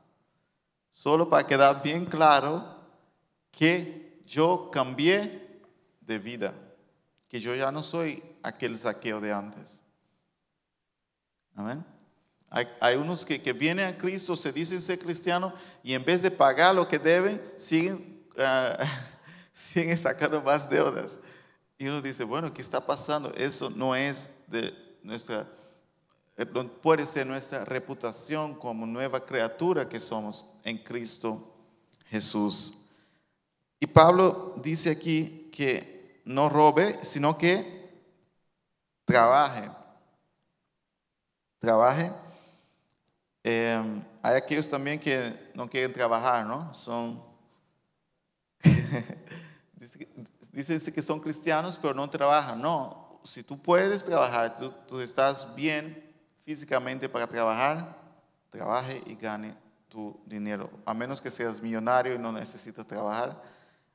Solo 0.93 1.29
para 1.29 1.45
quedar 1.45 1.83
bien 1.83 2.07
claro 2.07 2.77
que 3.51 4.23
yo 4.25 4.71
cambié 4.71 5.61
de 6.01 6.21
vida. 6.21 6.55
Que 7.29 7.41
yo 7.41 7.57
ya 7.57 7.73
no 7.73 7.83
soy 7.83 8.23
aquel 8.45 8.79
saqueo 8.79 9.21
de 9.21 9.33
antes. 9.33 9.81
Amén. 11.57 11.85
Hay, 12.49 12.95
unos 12.95 13.27
que, 13.27 13.53
vienen 13.53 13.89
a 13.89 13.99
Cristo, 13.99 14.37
se 14.37 14.53
dicen 14.53 14.81
ser 14.81 15.01
cristianos 15.01 15.53
y 15.83 15.95
en 15.95 16.05
vez 16.05 16.23
de 16.23 16.31
pagar 16.31 16.77
lo 16.77 16.87
que 16.87 17.01
deben, 17.01 17.43
siguen, 17.57 18.18
siguen 19.53 19.97
sacando 19.99 20.43
más 20.43 20.69
deudas. 20.69 21.19
Y 21.79 21.87
uno 21.89 22.03
dice, 22.03 22.25
bueno, 22.25 22.53
¿qué 22.53 22.63
está 22.63 22.85
pasando? 22.85 23.33
Eso 23.35 23.71
no 23.71 23.95
es 23.95 24.31
de 24.47 24.73
nuestra, 25.03 25.49
eh, 26.37 26.47
puede 26.47 27.07
ser 27.07 27.27
nuestra 27.27 27.65
reputación 27.65 28.55
como 28.55 28.87
nueva 28.87 29.25
criatura 29.25 29.89
que 29.89 30.01
somos 30.01 30.45
en 30.65 30.79
Cristo 30.79 31.55
Jesús. 32.07 32.87
Y 33.81 33.87
Pablo 33.87 34.55
dice 34.57 34.91
aquí 34.91 35.49
que 35.53 36.23
no 36.25 36.49
robe, 36.49 36.99
sino 37.05 37.39
que 37.39 37.91
trabaje. 39.05 39.71
Trabaje 41.61 42.11
Em, 43.51 44.05
hay 44.23 44.37
aquellos 44.37 44.69
también 44.69 45.01
que 45.01 45.33
no 45.55 45.71
quieren 45.71 45.91
trabajar, 45.91 46.45
¿no? 46.45 46.75
Son, 46.75 47.23
dicen 50.53 50.93
que 50.93 51.03
son 51.03 51.21
cristianos, 51.21 51.79
pero 51.81 51.95
no 51.95 52.09
trabajan. 52.09 52.61
No, 52.61 53.21
si 53.25 53.43
tú 53.43 53.61
puedes 53.61 54.05
trabajar, 54.05 54.57
tú, 54.87 55.01
estás 55.01 55.55
bien 55.55 56.05
físicamente 56.45 57.09
para 57.09 57.27
trabajar, 57.27 57.97
trabaje 58.51 59.03
y 59.07 59.15
gane 59.15 59.55
tu 59.89 60.19
dinero. 60.27 60.71
A 60.85 60.95
menos 60.95 61.21
que 61.21 61.31
seas 61.31 61.61
millonario 61.61 62.15
y 62.15 62.19
no 62.19 62.33
necesitas 62.33 62.87
trabajar. 62.87 63.41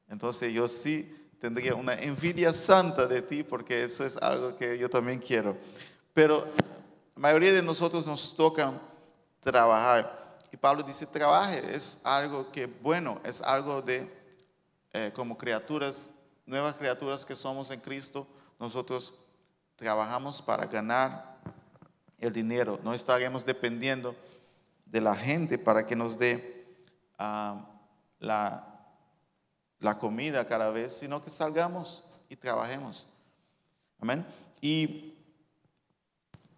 Entonces 0.07 0.53
yo 0.53 0.67
sí 0.67 1.13
tendría 1.39 1.75
una 1.75 1.93
envidia 1.93 2.53
santa 2.53 3.07
de 3.07 3.21
ti 3.21 3.43
porque 3.43 3.83
eso 3.83 4.05
es 4.05 4.17
algo 4.17 4.55
que 4.55 4.77
yo 4.77 4.89
también 4.89 5.19
quiero. 5.19 5.57
Pero 6.13 6.45
la 7.15 7.21
mayoría 7.21 7.51
de 7.51 7.61
nosotros 7.61 8.05
nos 8.05 8.35
tocan 8.35 8.79
trabajar. 9.39 10.37
Y 10.51 10.57
Pablo 10.57 10.83
dice, 10.83 11.05
trabaje, 11.07 11.75
es 11.75 11.99
algo 12.03 12.51
que 12.51 12.67
bueno, 12.67 13.19
es 13.25 13.41
algo 13.41 13.81
de, 13.81 14.07
eh, 14.93 15.11
como 15.13 15.37
criaturas, 15.37 16.11
nuevas 16.45 16.75
criaturas 16.75 17.25
que 17.25 17.35
somos 17.35 17.71
en 17.71 17.79
Cristo, 17.79 18.27
nosotros 18.59 19.13
trabajamos 19.75 20.41
para 20.41 20.65
ganar 20.65 21.37
el 22.19 22.31
dinero, 22.31 22.79
no 22.83 22.93
estaremos 22.93 23.43
dependiendo 23.43 24.15
de 24.85 25.01
la 25.01 25.15
gente 25.15 25.57
para 25.57 25.85
que 25.85 25.95
nos 25.95 26.17
dé 26.17 26.65
ah, 27.17 27.65
la, 28.19 28.85
la 29.79 29.97
comida 29.97 30.47
cada 30.47 30.69
vez, 30.69 30.93
sino 30.93 31.21
que 31.23 31.29
salgamos 31.29 32.03
y 32.29 32.35
trabajemos. 32.35 33.07
Amén. 33.99 34.25
Y 34.61 35.13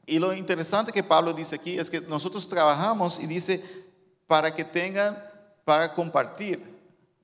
y 0.05 0.19
lo 0.19 0.33
interesante 0.33 0.91
que 0.91 1.03
Pablo 1.03 1.33
dice 1.33 1.55
aquí 1.55 1.79
es 1.79 1.89
que 1.89 2.01
nosotros 2.01 2.47
trabajamos 2.47 3.19
y 3.19 3.25
dice 3.25 3.63
para 4.27 4.53
que 4.53 4.63
tengan 4.63 5.17
para 5.63 5.93
compartir. 5.93 6.74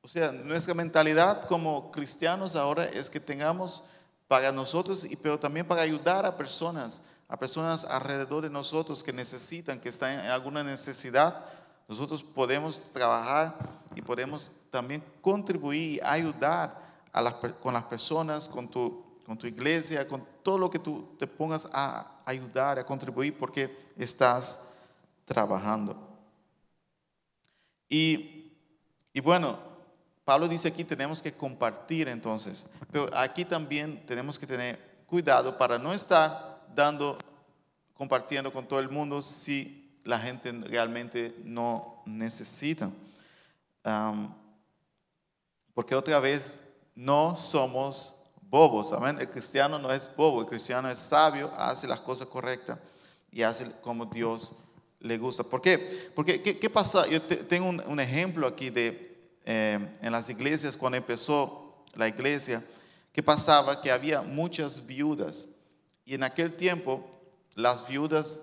O 0.02 0.08
sea, 0.08 0.32
nuestra 0.32 0.74
mentalidad 0.74 1.44
como 1.44 1.92
cristianos 1.92 2.56
ahora 2.56 2.86
es 2.86 3.10
que 3.10 3.20
tengamos 3.20 3.84
para 4.28 4.52
nosotros, 4.52 5.06
pero 5.22 5.40
también 5.40 5.68
para 5.68 5.82
ayudar 5.82 6.26
a 6.26 6.36
personas, 6.36 7.02
a 7.28 7.38
personas 7.38 7.86
alrededor 7.86 8.44
de 8.44 8.50
nosotros 8.50 9.04
que 9.04 9.14
necesitan, 9.14 9.80
que 9.80 9.90
están 9.90 10.26
en 10.26 10.32
alguna 10.32 10.64
necesidad. 10.64 11.46
Nosotros 11.88 12.24
podemos 12.24 12.82
trabajar 12.92 13.56
y 13.96 14.02
podemos 14.02 14.52
también 14.70 15.04
contribuir 15.22 15.98
y 15.98 16.00
ayudar 16.04 16.80
a 17.12 17.22
las, 17.22 17.34
con 17.34 17.74
las 17.74 17.84
personas, 17.84 18.48
con 18.48 18.70
tu 18.70 19.12
con 19.32 19.38
tu 19.38 19.48
iglesia, 19.48 20.06
con 20.06 20.28
todo 20.44 20.58
lo 20.58 20.70
que 20.70 20.78
tú 20.78 21.16
te 21.18 21.26
pongas 21.26 21.70
a 21.72 22.20
ayudar, 22.26 22.78
a 22.78 22.86
contribuir, 22.86 23.38
porque 23.38 23.94
estás 23.96 24.60
trabajando. 25.24 25.96
Y, 27.88 28.52
y 29.14 29.22
bueno, 29.22 29.58
Pablo 30.32 30.48
dice 30.48 30.70
aquí 30.70 30.86
tenemos 30.86 31.22
que 31.22 31.34
compartir 31.34 32.08
entonces, 32.08 32.66
pero 32.90 33.10
aquí 33.14 33.44
también 33.44 34.02
tenemos 34.06 34.40
que 34.40 34.48
tener 34.48 34.80
cuidado 35.06 35.58
para 35.58 35.78
no 35.78 35.92
estar 35.94 36.64
dando, 36.74 37.18
compartiendo 37.94 38.54
con 38.54 38.66
todo 38.66 38.80
el 38.80 38.88
mundo 38.88 39.22
si 39.22 39.94
la 40.06 40.18
gente 40.18 40.54
realmente 40.54 41.36
no 41.44 42.02
necesita. 42.06 42.90
Porque 45.74 45.96
otra 45.96 46.18
vez 46.22 46.64
no 46.96 47.36
somos 47.36 48.16
bobos, 48.44 48.94
amén. 48.94 49.20
El 49.20 49.30
cristiano 49.30 49.78
no 49.80 49.92
es 49.92 50.10
bobo, 50.16 50.40
el 50.40 50.48
cristiano 50.48 50.90
es 50.90 50.98
sabio, 50.98 51.52
hace 51.58 51.90
las 51.90 52.00
cosas 52.00 52.28
correctas 52.28 52.80
y 53.34 53.42
hace 53.42 53.70
como 53.82 54.06
Dios 54.06 54.54
le 55.02 55.18
gusta. 55.18 55.44
¿Por 55.44 55.62
qué? 55.62 56.10
Porque, 56.16 56.42
¿qué, 56.42 56.70
pasa? 56.70 57.06
Yo 57.06 57.22
te- 57.22 57.44
tengo 57.44 57.68
un 57.68 58.00
ejemplo 58.00 58.48
aquí 58.48 58.70
de, 58.70 59.11
eh, 59.46 59.80
en 60.02 60.12
las 60.12 60.30
iglesias, 60.30 60.78
cuando 60.78 60.98
empezó 60.98 61.84
la 61.96 62.08
iglesia, 62.08 62.64
que 63.12 63.24
pasaba 63.24 63.82
que 63.82 63.92
había 63.92 64.22
muchas 64.22 64.86
viudas. 64.86 65.48
Y 66.06 66.16
en 66.16 66.24
aquel 66.24 66.56
tiempo, 66.56 67.10
las 67.56 67.88
viudas 67.88 68.42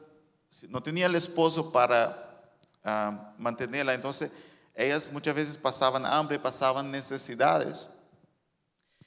no 0.68 0.82
tenían 0.82 1.10
el 1.10 1.16
esposo 1.16 1.72
para 1.72 2.42
ah, 2.84 3.34
mantenerla, 3.38 3.94
entonces 3.94 4.30
ellas 4.74 5.10
muchas 5.12 5.34
veces 5.34 5.58
pasaban 5.58 6.06
hambre, 6.06 6.38
pasaban 6.38 6.90
necesidades. 6.90 7.88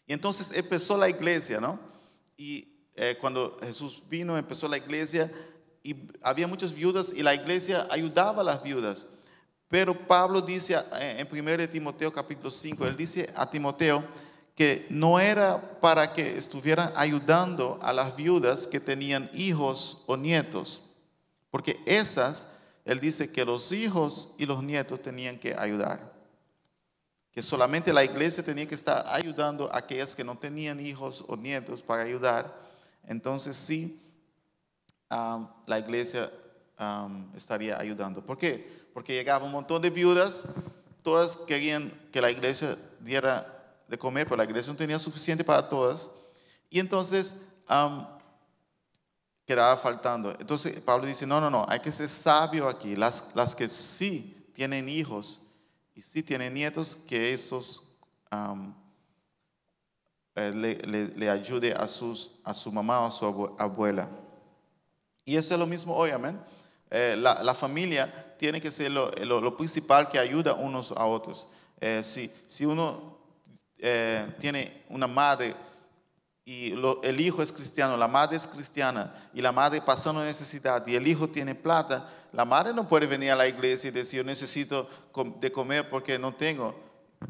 Y 0.05 0.13
entonces 0.13 0.51
empezó 0.53 0.97
la 0.97 1.07
iglesia, 1.07 1.59
¿no? 1.59 1.79
Y 2.35 2.67
eh, 2.95 3.17
cuando 3.19 3.57
Jesús 3.61 4.03
vino, 4.09 4.37
empezó 4.37 4.67
la 4.67 4.77
iglesia 4.77 5.31
y 5.83 5.95
había 6.21 6.47
muchas 6.47 6.73
viudas 6.73 7.13
y 7.15 7.23
la 7.23 7.33
iglesia 7.33 7.87
ayudaba 7.89 8.41
a 8.41 8.43
las 8.43 8.61
viudas. 8.61 9.07
Pero 9.71 9.97
Pablo 9.97 10.41
dice 10.41 10.75
en 10.99 11.27
1 11.31 11.57
de 11.57 11.67
Timoteo 11.67 12.11
capítulo 12.11 12.51
5, 12.51 12.85
él 12.85 12.95
dice 12.95 13.27
a 13.35 13.49
Timoteo 13.49 14.03
que 14.53 14.85
no 14.89 15.17
era 15.17 15.79
para 15.79 16.13
que 16.13 16.37
estuvieran 16.37 16.91
ayudando 16.95 17.79
a 17.81 17.93
las 17.93 18.15
viudas 18.15 18.67
que 18.67 18.81
tenían 18.81 19.29
hijos 19.33 20.03
o 20.07 20.17
nietos, 20.17 20.83
porque 21.49 21.79
esas, 21.85 22.47
él 22.83 22.99
dice 22.99 23.31
que 23.31 23.45
los 23.45 23.71
hijos 23.71 24.35
y 24.37 24.45
los 24.45 24.61
nietos 24.61 25.01
tenían 25.01 25.39
que 25.39 25.55
ayudar 25.57 26.11
que 27.31 27.41
solamente 27.41 27.93
la 27.93 28.03
iglesia 28.03 28.43
tenía 28.43 28.67
que 28.67 28.75
estar 28.75 29.05
ayudando 29.07 29.71
a 29.71 29.77
aquellas 29.77 30.15
que 30.15 30.23
no 30.23 30.37
tenían 30.37 30.79
hijos 30.79 31.23
o 31.27 31.37
nietos 31.37 31.81
para 31.81 32.03
ayudar, 32.03 32.53
entonces 33.07 33.55
sí, 33.55 34.01
am, 35.07 35.49
la 35.65 35.79
iglesia 35.79 36.29
am, 36.77 37.31
estaría 37.33 37.79
ayudando. 37.79 38.21
¿Por 38.21 38.37
qué? 38.37 38.80
Porque 38.93 39.13
llegaba 39.13 39.45
un 39.45 39.51
montón 39.51 39.81
de 39.81 39.89
viudas, 39.89 40.43
todas 41.03 41.37
querían 41.37 41.91
que 42.11 42.21
la 42.21 42.29
iglesia 42.31 42.77
diera 42.99 43.57
de 43.87 43.97
comer, 43.97 44.25
pero 44.25 44.37
la 44.37 44.43
iglesia 44.43 44.71
no 44.71 44.77
tenía 44.77 44.99
suficiente 44.99 45.43
para 45.43 45.67
todas, 45.67 46.09
y 46.69 46.79
entonces 46.79 47.35
quedaba 49.45 49.77
faltando. 49.77 50.31
Entonces 50.39 50.79
Pablo 50.81 51.05
dice, 51.07 51.25
no, 51.27 51.41
no, 51.41 51.49
no, 51.49 51.65
hay 51.67 51.79
que 51.79 51.91
ser 51.91 52.07
sabio 52.09 52.67
aquí, 52.67 52.95
las, 52.95 53.23
las 53.33 53.55
que 53.55 53.67
sí 53.69 54.47
tienen 54.53 54.87
hijos, 54.89 55.41
y 55.95 56.01
si 56.01 56.23
tiene 56.23 56.49
nietos, 56.49 56.95
que 56.95 57.33
esos 57.33 57.97
eh, 60.35 60.51
le, 60.55 60.75
le- 61.17 61.29
ayude 61.29 61.73
a, 61.73 61.87
sus, 61.87 62.31
a 62.43 62.53
su 62.53 62.71
mamá 62.71 63.01
o 63.01 63.07
a 63.07 63.11
su 63.11 63.25
abue- 63.25 63.53
abuela. 63.59 64.09
Y 65.25 65.35
eso 65.35 65.53
es 65.53 65.59
lo 65.59 65.67
mismo 65.67 65.95
hoy, 65.95 66.11
amén. 66.11 66.39
Eh, 66.89 67.15
la, 67.17 67.43
la 67.43 67.53
familia 67.53 68.30
tiene 68.41 68.59
que 68.59 68.71
ser 68.71 68.89
lo, 68.89 69.55
principal 69.55 70.09
que 70.09 70.17
ayuda 70.17 70.55
unos 70.55 70.91
a 70.93 71.05
otros. 71.05 71.45
Eh, 71.79 72.01
si, 72.03 72.31
si 72.47 72.65
uno 72.65 73.19
eh, 73.77 74.35
tiene 74.39 74.83
una 74.89 75.05
madre 75.05 75.55
y 76.43 76.73
el 77.03 77.21
hijo 77.21 77.43
es 77.43 77.51
cristiano, 77.51 77.95
la 77.95 78.07
madre 78.07 78.37
es 78.37 78.47
cristiana 78.47 79.13
y 79.31 79.43
la 79.43 79.51
madre 79.51 79.79
pasando 79.79 80.25
necesidad 80.25 80.87
y 80.87 80.95
el 80.95 81.07
hijo 81.07 81.29
tiene 81.29 81.53
plata, 81.53 82.09
la 82.33 82.43
madre 82.43 82.73
no 82.73 82.87
puede 82.87 83.05
venir 83.05 83.29
a 83.29 83.35
la 83.35 83.47
iglesia 83.47 83.89
y 83.89 83.91
decir 83.91 84.17
yo 84.17 84.23
necesito 84.23 84.89
de 85.39 85.51
comer 85.51 85.87
porque 85.87 86.17
no 86.17 86.33
tengo. 86.33 86.73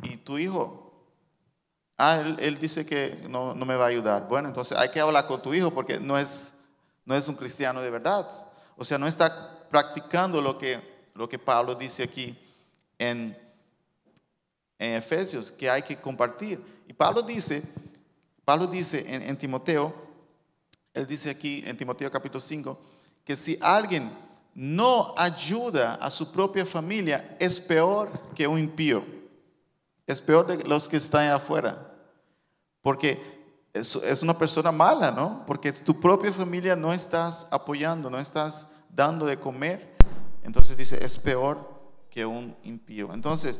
Y 0.03 0.15
tu 0.15 0.37
hijo, 0.37 0.93
ah, 1.97 2.21
él, 2.21 2.37
él 2.39 2.57
dice 2.57 2.85
que 2.85 3.21
no, 3.27 3.53
no 3.53 3.65
me 3.65 3.75
va 3.75 3.83
a 3.83 3.89
ayudar. 3.89 4.29
Bueno, 4.29 4.47
entonces 4.47 4.77
hay 4.77 4.87
que 4.91 5.01
hablar 5.01 5.27
con 5.27 5.41
tu 5.41 5.53
hijo 5.53 5.71
porque 5.71 5.99
no 5.99 6.17
es, 6.17 6.53
no 7.03 7.17
es 7.17 7.27
un 7.27 7.35
cristiano 7.35 7.81
de 7.81 7.89
verdad. 7.89 8.29
O 8.77 8.85
sea, 8.85 8.97
no 8.97 9.07
está 9.07 9.67
practicando 9.69 10.41
lo 10.41 10.57
que, 10.57 10.90
lo 11.13 11.27
que 11.27 11.39
Pablo 11.39 11.75
dice 11.75 12.03
aquí 12.03 12.37
en, 12.97 13.37
en 14.79 14.93
Efesios, 14.93 15.51
que 15.51 15.69
hay 15.69 15.81
que 15.81 15.99
compartir. 15.99 16.83
Y 16.87 16.93
Pablo 16.93 17.21
dice, 17.21 17.63
Pablo 18.45 18.67
dice 18.67 19.03
en, 19.07 19.21
en 19.23 19.37
Timoteo, 19.37 19.93
él 20.93 21.07
dice 21.07 21.29
aquí 21.29 21.63
en 21.65 21.77
Timoteo 21.77 22.11
capítulo 22.11 22.39
5, 22.39 22.79
que 23.23 23.35
si 23.35 23.57
alguien 23.61 24.11
no 24.53 25.13
ayuda 25.17 25.95
a 25.95 26.09
su 26.09 26.31
propia 26.31 26.65
familia, 26.65 27.35
es 27.39 27.59
peor 27.59 28.11
que 28.35 28.47
un 28.47 28.59
impío. 28.59 29.05
Es 30.05 30.21
peor 30.21 30.45
de 30.45 30.63
los 30.67 30.89
que 30.89 30.97
están 30.97 31.31
afuera. 31.31 31.87
Porque 32.81 33.41
es, 33.73 33.95
es 33.95 34.21
una 34.23 34.37
persona 34.37 34.71
mala, 34.71 35.11
¿no? 35.11 35.45
Porque 35.45 35.71
tu 35.71 35.99
propia 35.99 36.33
familia 36.33 36.75
no 36.75 36.91
estás 36.91 37.47
apoyando, 37.51 38.09
no 38.09 38.19
estás 38.19 38.67
dando 38.89 39.25
de 39.25 39.39
comer. 39.39 39.95
Entonces 40.43 40.75
dice, 40.77 41.03
es 41.03 41.17
peor 41.17 41.81
que 42.09 42.25
un 42.25 42.55
impío. 42.63 43.13
Entonces, 43.13 43.59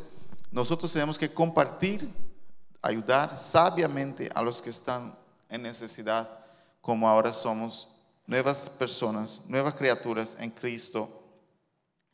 nosotros 0.51 0.91
tenemos 0.91 1.17
que 1.17 1.33
compartir, 1.33 2.13
ayudar 2.81 3.37
sabiamente 3.37 4.29
a 4.33 4.41
los 4.41 4.61
que 4.61 4.69
están 4.69 5.15
en 5.49 5.61
necesidad, 5.61 6.29
como 6.81 7.07
ahora 7.07 7.31
somos 7.31 7.89
nuevas 8.25 8.69
personas, 8.69 9.41
nuevas 9.47 9.75
criaturas 9.75 10.35
en 10.39 10.51
Cristo 10.51 11.21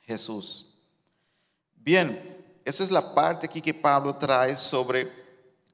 Jesús. 0.01 0.73
Bien, 1.75 2.37
esa 2.65 2.83
es 2.83 2.91
la 2.91 3.13
parte 3.13 3.45
aquí 3.45 3.61
que 3.61 3.73
Pablo 3.73 4.15
trae 4.15 4.55
sobre 4.55 5.11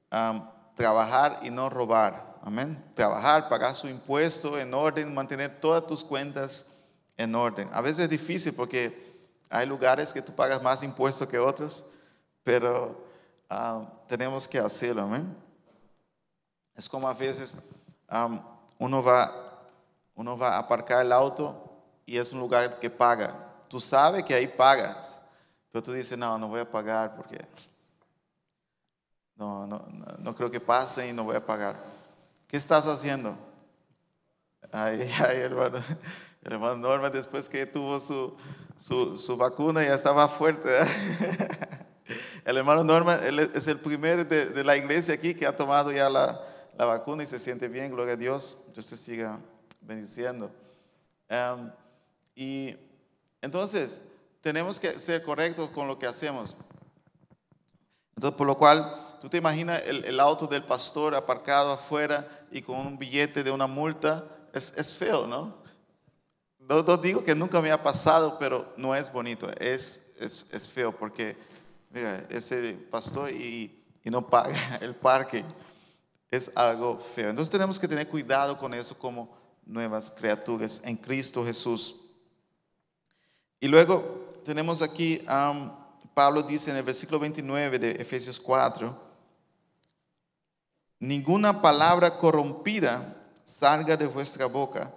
am, 0.09 0.49
trabajar 0.75 1.39
y 1.41 1.49
no 1.49 1.69
robar. 1.69 2.37
Amén. 2.43 2.83
Trabajar, 2.93 3.49
pagar 3.49 3.75
su 3.75 3.87
impuesto 3.87 4.59
en 4.59 4.73
orden, 4.73 5.13
mantener 5.13 5.59
todas 5.59 5.87
tus 5.87 6.03
cuentas 6.03 6.65
en 7.17 7.35
orden. 7.35 7.69
A 7.71 7.81
veces 7.81 8.05
es 8.05 8.09
difícil 8.09 8.53
porque 8.53 9.13
hay 9.49 9.65
lugares 9.65 10.13
que 10.13 10.21
tú 10.21 10.33
pagas 10.33 10.61
más 10.61 10.83
impuestos 10.83 11.27
que 11.27 11.37
otros, 11.37 11.85
pero 12.43 13.05
am, 13.49 13.87
tenemos 14.07 14.47
que 14.47 14.59
hacerlo. 14.59 15.03
Amén. 15.03 15.35
Es 16.75 16.89
como 16.89 17.07
a 17.07 17.13
veces 17.13 17.55
am, 18.07 18.41
uno, 18.79 19.03
va, 19.03 19.31
uno 20.15 20.37
va 20.37 20.55
a 20.55 20.59
aparcar 20.59 21.05
el 21.05 21.11
auto 21.11 21.71
y 22.05 22.17
es 22.17 22.31
un 22.33 22.39
lugar 22.39 22.79
que 22.79 22.89
paga. 22.89 23.35
Tú 23.67 23.79
sabes 23.79 24.23
que 24.23 24.33
ahí 24.33 24.47
pagas, 24.47 25.21
pero 25.71 25.83
tú 25.83 25.93
dices, 25.93 26.17
no, 26.17 26.37
no 26.37 26.47
voy 26.47 26.61
a 26.61 26.69
pagar 26.69 27.15
porque 27.15 27.39
no, 29.35 29.65
no, 29.67 29.85
no 30.19 30.35
creo 30.35 30.49
que 30.49 30.59
pase 30.59 31.07
y 31.07 31.13
no 31.13 31.23
voy 31.23 31.35
a 31.35 31.45
pagar. 31.45 31.75
¿Qué 32.47 32.57
estás 32.57 32.87
haciendo? 32.87 33.35
Ay, 34.71 35.09
ay, 35.27 35.37
hermano, 35.37 35.79
el 36.45 36.53
hermano 36.53 36.75
Norma, 36.75 37.09
después 37.09 37.47
que 37.47 37.65
tuvo 37.65 37.99
su, 37.99 38.35
su, 38.77 39.17
su 39.17 39.37
vacuna, 39.37 39.83
ya 39.83 39.93
estaba 39.93 40.27
fuerte. 40.27 40.69
El 42.45 42.57
hermano 42.57 42.83
Norma 42.83 43.15
es 43.15 43.67
el 43.67 43.79
primero 43.79 44.25
de, 44.25 44.47
de 44.47 44.63
la 44.65 44.75
iglesia 44.75 45.13
aquí 45.13 45.33
que 45.33 45.47
ha 45.47 45.55
tomado 45.55 45.89
ya 45.91 46.09
la, 46.09 46.45
la 46.77 46.85
vacuna 46.85 47.23
y 47.23 47.27
se 47.27 47.39
siente 47.39 47.69
bien, 47.69 47.91
gloria 47.91 48.13
a 48.13 48.17
Dios. 48.17 48.57
Dios 48.73 48.87
te 48.87 48.97
siga 48.97 49.39
bendiciendo. 49.79 50.51
Em, 51.29 51.71
y 52.35 52.75
entonces, 53.41 54.01
tenemos 54.41 54.79
que 54.79 54.99
ser 54.99 55.23
correctos 55.23 55.69
con 55.69 55.87
lo 55.87 55.97
que 55.97 56.05
hacemos. 56.05 56.57
Entonces, 58.15 58.37
por 58.37 58.47
lo 58.47 58.57
cual, 58.57 59.17
tú 59.21 59.29
te 59.29 59.37
imaginas 59.37 59.81
el, 59.85 60.03
el 60.03 60.19
auto 60.19 60.45
del 60.45 60.63
pastor 60.63 61.15
aparcado 61.15 61.71
afuera 61.71 62.27
y 62.51 62.61
con 62.61 62.75
un 62.75 62.97
billete 62.97 63.43
de 63.43 63.51
una 63.51 63.67
multa, 63.67 64.25
es, 64.53 64.73
es 64.75 64.95
feo, 64.97 65.25
¿no? 65.25 65.62
¿No? 66.67 66.97
digo 66.97 67.23
que 67.23 67.35
nunca 67.35 67.61
me 67.61 67.71
ha 67.71 67.81
pasado, 67.81 68.37
pero 68.39 68.73
no 68.77 68.95
es 68.95 69.11
bonito, 69.11 69.49
es, 69.59 70.03
es, 70.19 70.45
es 70.51 70.69
feo 70.69 70.91
porque, 70.95 71.37
ese 72.29 72.73
pastor 72.89 73.31
y, 73.31 73.83
y 74.03 74.09
no 74.09 74.27
paga 74.27 74.77
el 74.81 74.95
parque, 74.95 75.45
es 76.31 76.51
algo 76.55 76.97
feo. 76.97 77.29
Entonces 77.29 77.51
tenemos 77.51 77.79
que 77.79 77.87
tener 77.87 78.07
cuidado 78.07 78.57
con 78.57 78.73
eso 78.73 78.97
como 78.97 79.29
nuevas 79.65 80.11
criaturas 80.11 80.81
en 80.83 80.97
Cristo 80.97 81.43
Jesús. 81.43 81.99
Y 83.59 83.67
luego 83.67 84.29
tenemos 84.43 84.81
aquí, 84.81 85.19
um, 85.29 85.71
Pablo 86.13 86.41
dice 86.41 86.71
en 86.71 86.77
el 86.77 86.83
versículo 86.83 87.19
29 87.19 87.79
de 87.79 87.91
Efesios 87.91 88.39
4, 88.39 89.01
ninguna 90.99 91.61
palabra 91.61 92.17
corrompida 92.17 93.15
salga 93.43 93.95
de 93.95 94.07
vuestra 94.07 94.47
boca, 94.47 94.93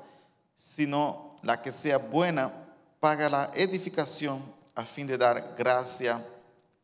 sino 0.57 1.26
la 1.47 1.63
que 1.63 1.71
sea 1.71 1.97
buena 1.97 2.53
para 2.99 3.31
la 3.31 3.51
edificación 3.55 4.43
a 4.75 4.85
fin 4.85 5.07
de 5.07 5.17
dar 5.17 5.55
gracia 5.57 6.27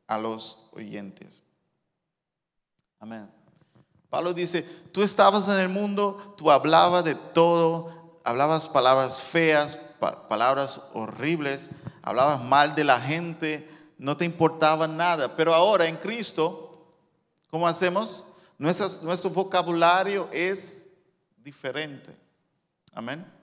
a 0.07 0.17
los 0.17 0.69
oyentes. 0.73 1.43
Amén. 3.01 3.29
Pablo 4.09 4.33
dice, 4.33 4.63
tú 4.93 5.03
estabas 5.03 5.49
en 5.49 5.59
el 5.59 5.69
mundo, 5.69 6.35
tú 6.37 6.51
hablabas 6.51 7.03
de 7.03 7.17
todo, 7.17 8.21
hablabas 8.25 8.69
palabras 8.69 9.21
feas, 9.21 9.77
palabras 10.29 10.81
horribles, 10.95 11.69
hablabas 12.03 12.41
mal 12.41 12.77
de 12.77 12.85
la 12.85 13.01
gente, 13.01 13.69
no 13.99 14.17
te 14.17 14.25
importaba 14.25 14.87
nada. 14.87 15.35
Pero 15.35 15.55
ahora 15.55 15.87
en 15.87 15.97
Cristo, 15.97 16.87
¿cómo 17.51 17.67
hacemos? 17.67 18.25
nuestro 18.59 19.29
vocabulario 19.31 20.29
es 20.31 20.87
diferente. 21.43 22.17
Amén. 22.95 23.42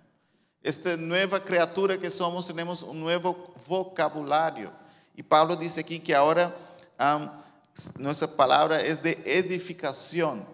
Esta 0.61 0.97
nueva 0.97 1.39
criatura 1.39 1.97
que 1.97 2.11
somos, 2.11 2.47
tenemos 2.47 2.83
un 2.83 2.99
nuevo 2.99 3.53
vocabulario. 3.67 4.71
Y 5.15 5.23
Pablo 5.23 5.55
dice 5.55 5.81
aquí 5.81 5.99
que 5.99 6.13
ahora 6.13 6.53
nuestra 7.97 8.27
palabra 8.27 8.81
es 8.81 9.01
de 9.01 9.21
edificación. 9.25 10.45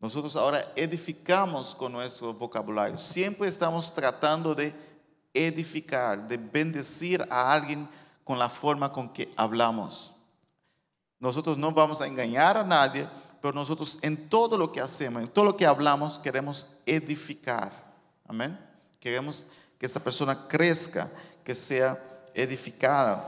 Nosotros 0.00 0.34
ahora 0.34 0.72
edificamos 0.74 1.74
con 1.74 1.92
nuestro 1.92 2.32
vocabulario. 2.32 2.98
Siempre 2.98 3.48
estamos 3.48 3.92
tratando 3.92 4.54
de 4.54 4.74
edificar, 5.34 6.26
de 6.26 6.38
bendecir 6.38 7.24
a 7.30 7.52
alguien 7.52 7.88
con 8.24 8.38
la 8.38 8.48
forma 8.48 8.90
con 8.92 9.12
que 9.12 9.30
hablamos. 9.36 10.12
Nosotros 11.18 11.58
no 11.58 11.70
vamos 11.70 12.00
a 12.00 12.06
engañar 12.06 12.56
a 12.56 12.64
nadie, 12.64 13.08
pero 13.40 13.54
nosotros 13.54 13.98
en 14.02 14.28
todo 14.28 14.58
lo 14.58 14.72
que 14.72 14.80
hacemos, 14.80 15.22
en 15.22 15.28
todo 15.28 15.44
lo 15.44 15.56
que 15.56 15.66
hablamos, 15.66 16.18
queremos 16.18 16.66
edificar. 16.86 17.72
Amén. 18.26 18.58
Queremos 18.98 19.46
que 19.78 19.86
esa 19.86 20.02
persona 20.02 20.46
crezca, 20.46 21.10
que 21.42 21.54
sea 21.54 22.02
edificada. 22.34 23.26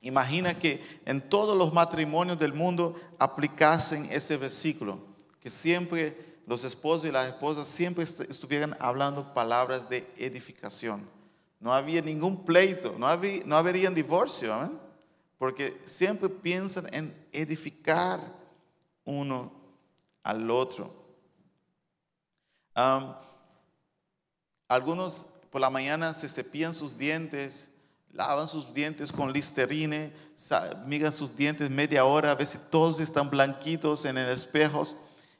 Imagina 0.00 0.54
que 0.54 0.82
en 1.04 1.20
todos 1.20 1.56
los 1.56 1.72
matrimonios 1.72 2.38
del 2.38 2.52
mundo 2.52 2.94
aplicasen 3.18 4.08
ese 4.10 4.36
versículo, 4.36 5.00
que 5.40 5.50
siempre 5.50 6.38
los 6.46 6.64
esposos 6.64 7.08
y 7.08 7.12
las 7.12 7.26
esposas 7.26 7.66
siempre 7.66 8.04
estuvieran 8.04 8.76
hablando 8.80 9.34
palabras 9.34 9.88
de 9.88 10.10
edificación. 10.16 11.08
No 11.60 11.74
había 11.74 12.00
ningún 12.00 12.44
pleito, 12.44 12.94
no, 12.96 13.06
había, 13.06 13.42
no 13.44 13.56
habría 13.56 13.90
divorcio, 13.90 14.54
amén 14.54 14.88
porque 15.38 15.80
siempre 15.84 16.28
piensan 16.28 16.92
en 16.92 17.14
edificar 17.32 18.20
uno 19.08 19.50
al 20.22 20.50
otro. 20.50 20.94
algunos 24.68 25.26
por 25.50 25.60
la 25.60 25.70
mañana 25.70 26.12
se 26.14 26.28
cepillan 26.28 26.74
sus 26.74 26.96
dientes, 26.96 27.70
lavan 28.12 28.46
sus 28.46 28.72
dientes 28.72 29.10
con 29.10 29.32
listerine, 29.32 30.12
migan 30.86 31.12
sus 31.12 31.34
dientes 31.34 31.70
media 31.70 32.04
hora, 32.04 32.32
a 32.32 32.46
si 32.46 32.58
todos 32.70 33.00
están 33.00 33.30
blanquitos 33.30 34.04
en 34.04 34.18
el 34.18 34.30
espejo. 34.30 34.84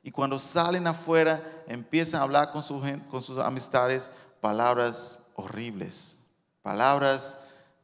Y 0.02 0.10
cuando 0.10 0.38
salen 0.38 0.86
afuera, 0.86 1.42
empiezan 1.66 2.20
a 2.20 2.24
hablar 2.24 2.50
con, 2.50 2.62
con 3.10 3.22
sus 3.22 3.38
amistades 3.38 4.10
palabras 4.40 5.20
horribles, 5.34 6.16
palabras 6.62 7.36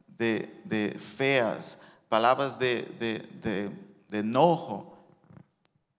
de, 0.07 0.61
de 0.65 0.97
feas, 0.99 1.77
palabras 2.09 2.57
de, 2.57 3.71
enojo, 4.11 4.94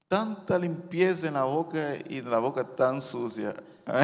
tanta 0.09 0.59
limpieza 0.59 1.29
en 1.29 1.35
la 1.35 1.45
boca 1.45 1.97
y 2.09 2.23
la 2.23 2.39
boca 2.39 2.65
tan 2.65 3.01
sucia. 3.01 3.55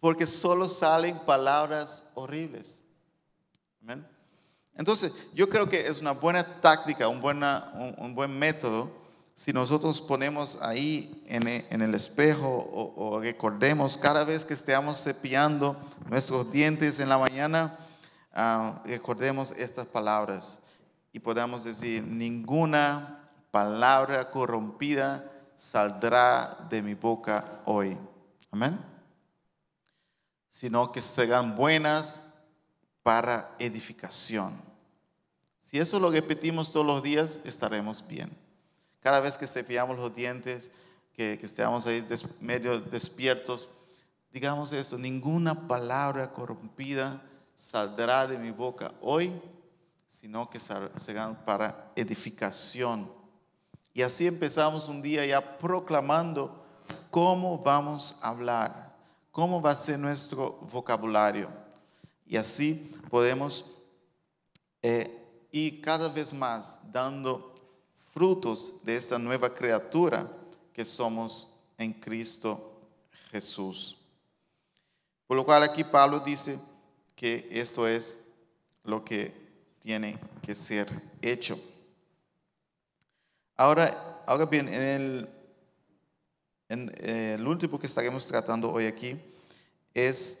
Porque 0.00 0.26
solo 0.26 0.68
salen 0.68 1.18
palabras 1.20 2.02
horribles. 2.14 2.80
Entonces, 4.76 5.12
yo 5.32 5.48
creo 5.48 5.68
que 5.68 5.86
es 5.86 6.00
una 6.00 6.12
buena 6.12 6.60
táctica, 6.60 7.08
un, 7.08 7.20
buena, 7.20 7.94
un, 7.96 8.14
buen 8.14 8.36
método, 8.38 8.90
si 9.34 9.52
nosotros 9.52 10.00
ponemos 10.00 10.58
ahí 10.60 11.22
en, 11.26 11.48
e, 11.48 11.66
el 11.70 11.94
espejo 11.94 12.48
o, 12.48 12.94
o 12.96 13.20
recordemos 13.20 13.96
cada 13.96 14.24
vez 14.24 14.44
que 14.44 14.54
estemos 14.54 15.02
cepillando 15.02 15.76
nuestros 16.08 16.50
dientes 16.50 17.00
en 17.00 17.08
la 17.08 17.18
mañana, 17.18 17.78
Ah, 18.36 18.82
recordemos 18.84 19.52
estas 19.52 19.86
palabras 19.86 20.58
y 21.12 21.20
podamos 21.20 21.62
decir, 21.62 22.02
ninguna 22.02 23.23
palabra 23.54 24.32
corrompida 24.32 25.30
saldrá 25.54 26.66
de 26.68 26.82
mi 26.82 26.94
boca 26.94 27.62
hoy. 27.66 27.96
Amén. 28.50 28.80
Sino 30.50 30.90
que 30.90 31.00
serán 31.00 31.54
buenas 31.54 32.20
para 33.04 33.54
edificación. 33.60 34.60
Si 35.56 35.78
eso 35.78 36.00
lo 36.00 36.10
repetimos 36.10 36.72
todos 36.72 36.84
los 36.84 37.00
días, 37.00 37.40
estaremos 37.44 38.04
bien. 38.04 38.36
Cada 38.98 39.20
vez 39.20 39.38
que 39.38 39.46
cepillamos 39.46 39.98
los 39.98 40.12
dientes, 40.12 40.72
que, 41.12 41.38
estemos 41.40 41.86
ahí 41.86 42.04
medio 42.40 42.80
despiertos, 42.80 43.68
digamos 44.32 44.72
esto, 44.72 44.98
ninguna 44.98 45.68
palabra 45.68 46.32
corrompida 46.32 47.22
saldrá 47.54 48.26
de 48.26 48.36
mi 48.36 48.50
boca 48.50 48.92
hoy, 49.00 49.32
sino 50.08 50.50
que 50.50 50.58
serán 50.58 51.44
para 51.44 51.92
edificación. 51.94 53.22
Y 53.94 54.02
así 54.02 54.26
empezamos 54.26 54.88
un 54.88 55.00
día 55.00 55.24
ya 55.24 55.56
proclamando 55.56 56.62
cómo 57.10 57.56
vamos 57.58 58.16
a 58.20 58.28
hablar, 58.28 58.94
cómo 59.30 59.62
va 59.62 59.70
a 59.70 59.76
ser 59.76 59.98
nuestro 59.98 60.58
vocabulario. 60.70 61.48
Y 62.26 62.36
así 62.36 62.92
podemos 63.08 63.70
eh, 64.82 65.46
ir 65.50 65.80
cada 65.80 66.10
vez 66.10 66.34
más 66.34 66.78
dando 66.92 67.54
frutos 67.94 68.74
de 68.82 68.96
esta 68.96 69.18
nueva 69.18 69.54
criatura 69.54 70.30
que 70.74 70.84
somos 70.84 71.48
en 71.78 71.94
Cristo 71.94 72.80
Jesús. 73.30 73.96
Por 75.26 75.38
lo 75.38 75.46
cual 75.46 75.62
aquí 75.62 75.82
Pablo 75.82 76.20
dice, 76.20 76.58
que 77.14 77.48
esto 77.50 77.86
es 77.86 78.18
lo 78.82 79.04
que 79.04 79.32
tiene 79.80 80.18
que 80.42 80.54
ser 80.54 80.88
hecho. 81.22 81.58
Ahora, 83.56 84.22
ahora 84.26 84.46
bien, 84.46 84.68
en 84.68 84.82
el, 84.82 85.28
eh, 86.98 87.36
el 87.38 87.46
último 87.46 87.78
que 87.78 87.86
estaremos 87.86 88.26
tratando 88.26 88.72
hoy 88.72 88.86
aquí 88.86 89.20
es 89.92 90.38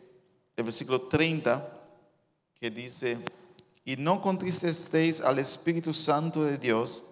el 0.56 0.64
versículo 0.64 1.02
30 1.02 1.70
que 2.54 2.70
dice, 2.70 3.18
y 3.84 3.96
no 3.96 4.20
contristeis 4.20 5.20
al 5.20 5.38
Espíritu 5.38 5.94
Santo 5.94 6.42
de 6.42 6.58
Dios, 6.58 7.04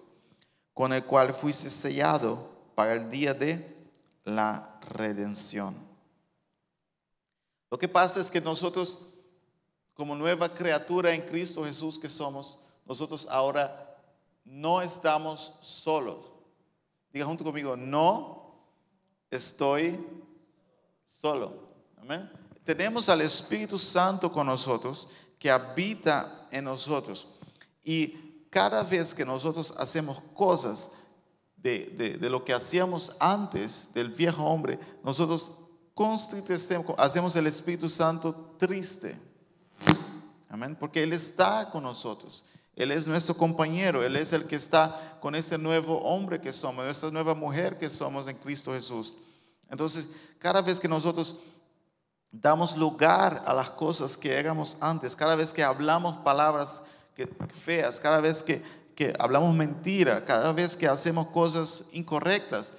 con 0.75 0.93
el 0.93 1.05
cual 1.05 1.33
fuiste 1.33 1.71
sellado 1.71 2.51
para 2.75 2.95
el 2.95 3.11
día 3.11 3.35
de 3.35 3.77
la 4.25 4.81
redención. 4.89 5.77
Lo 7.71 7.79
que 7.79 7.89
pasa 7.89 8.21
es 8.21 8.31
que 8.31 8.41
nosotros 8.41 8.99
como 9.95 10.17
nueva 10.17 10.49
criatura 10.49 11.15
en 11.15 11.23
Cristo 11.23 11.65
Jesús 11.65 11.99
que 11.99 12.09
somos, 12.09 12.59
nosotros 12.87 13.29
ahora 13.31 13.92
no 14.45 14.83
estamos 14.83 15.55
solos. 15.61 16.33
Diga 17.13 17.27
junto 17.27 17.45
conmigo, 17.45 17.77
no 17.77 18.55
estoy 19.31 19.99
solo. 21.05 21.69
Amén. 22.01 22.31
Tenemos 22.65 23.09
al 23.09 23.21
Espíritu 23.21 23.79
Santo 23.79 24.31
con 24.31 24.47
nosotros 24.47 25.09
que 25.39 25.51
habita 25.51 26.47
en 26.51 26.65
nosotros. 26.65 27.27
Y 27.83 28.47
cada 28.51 28.85
vez 28.85 29.13
que 29.13 29.25
nosotros 29.25 29.75
hacemos 29.77 30.23
cosas 30.35 30.91
de, 31.57 32.19
lo 32.21 32.45
que 32.45 32.53
hacíamos 32.53 33.15
antes 33.19 33.91
del 33.93 34.11
viejo 34.11 34.45
hombre, 34.45 34.79
nosotros 35.03 35.53
hacemos 36.97 37.37
el 37.37 37.47
Espíritu 37.47 37.89
Santo 37.89 38.55
triste. 38.59 39.19
Amén. 40.49 40.77
Porque 40.79 41.03
Él 41.03 41.13
está 41.13 41.71
con 41.71 41.83
nosotros. 41.83 42.45
Él 42.75 42.91
es 42.91 43.07
nuestro 43.07 43.37
compañero. 43.37 44.03
Él 44.03 44.17
es 44.17 44.33
el 44.33 44.47
que 44.47 44.57
está 44.57 45.19
con 45.21 45.35
ese 45.35 45.59
nuevo 45.59 45.99
hombre 46.01 46.41
que 46.41 46.53
somos, 46.53 46.87
esa 46.87 47.11
nueva 47.11 47.35
mujer 47.35 47.79
que 47.79 47.91
somos 47.91 48.27
en 48.29 48.37
Cristo 48.37 48.73
Jesús. 48.73 49.15
Entonces, 49.69 50.09
cada 50.39 50.63
vez 50.63 50.81
que 50.81 50.89
nosotros 50.89 51.37
damos 52.31 52.77
lugar 52.77 53.43
a 53.45 53.53
las 53.53 53.71
cosas 53.71 54.17
que 54.17 54.35
éramos 54.35 54.77
antes, 54.81 55.15
cada 55.15 55.37
vez 55.37 55.53
que 55.53 55.63
hablamos 55.63 56.17
palabras 56.19 56.83
feas, 57.53 58.01
cada 58.01 58.21
vez 58.21 58.43
que, 58.43 58.63
que 58.95 59.13
hablamos 59.19 59.55
mentira, 59.55 60.25
cada 60.25 60.53
vez 60.53 60.77
que 60.77 60.89
hacemos 60.89 61.27
cosas 61.29 61.85
incorrectas, 61.93 62.73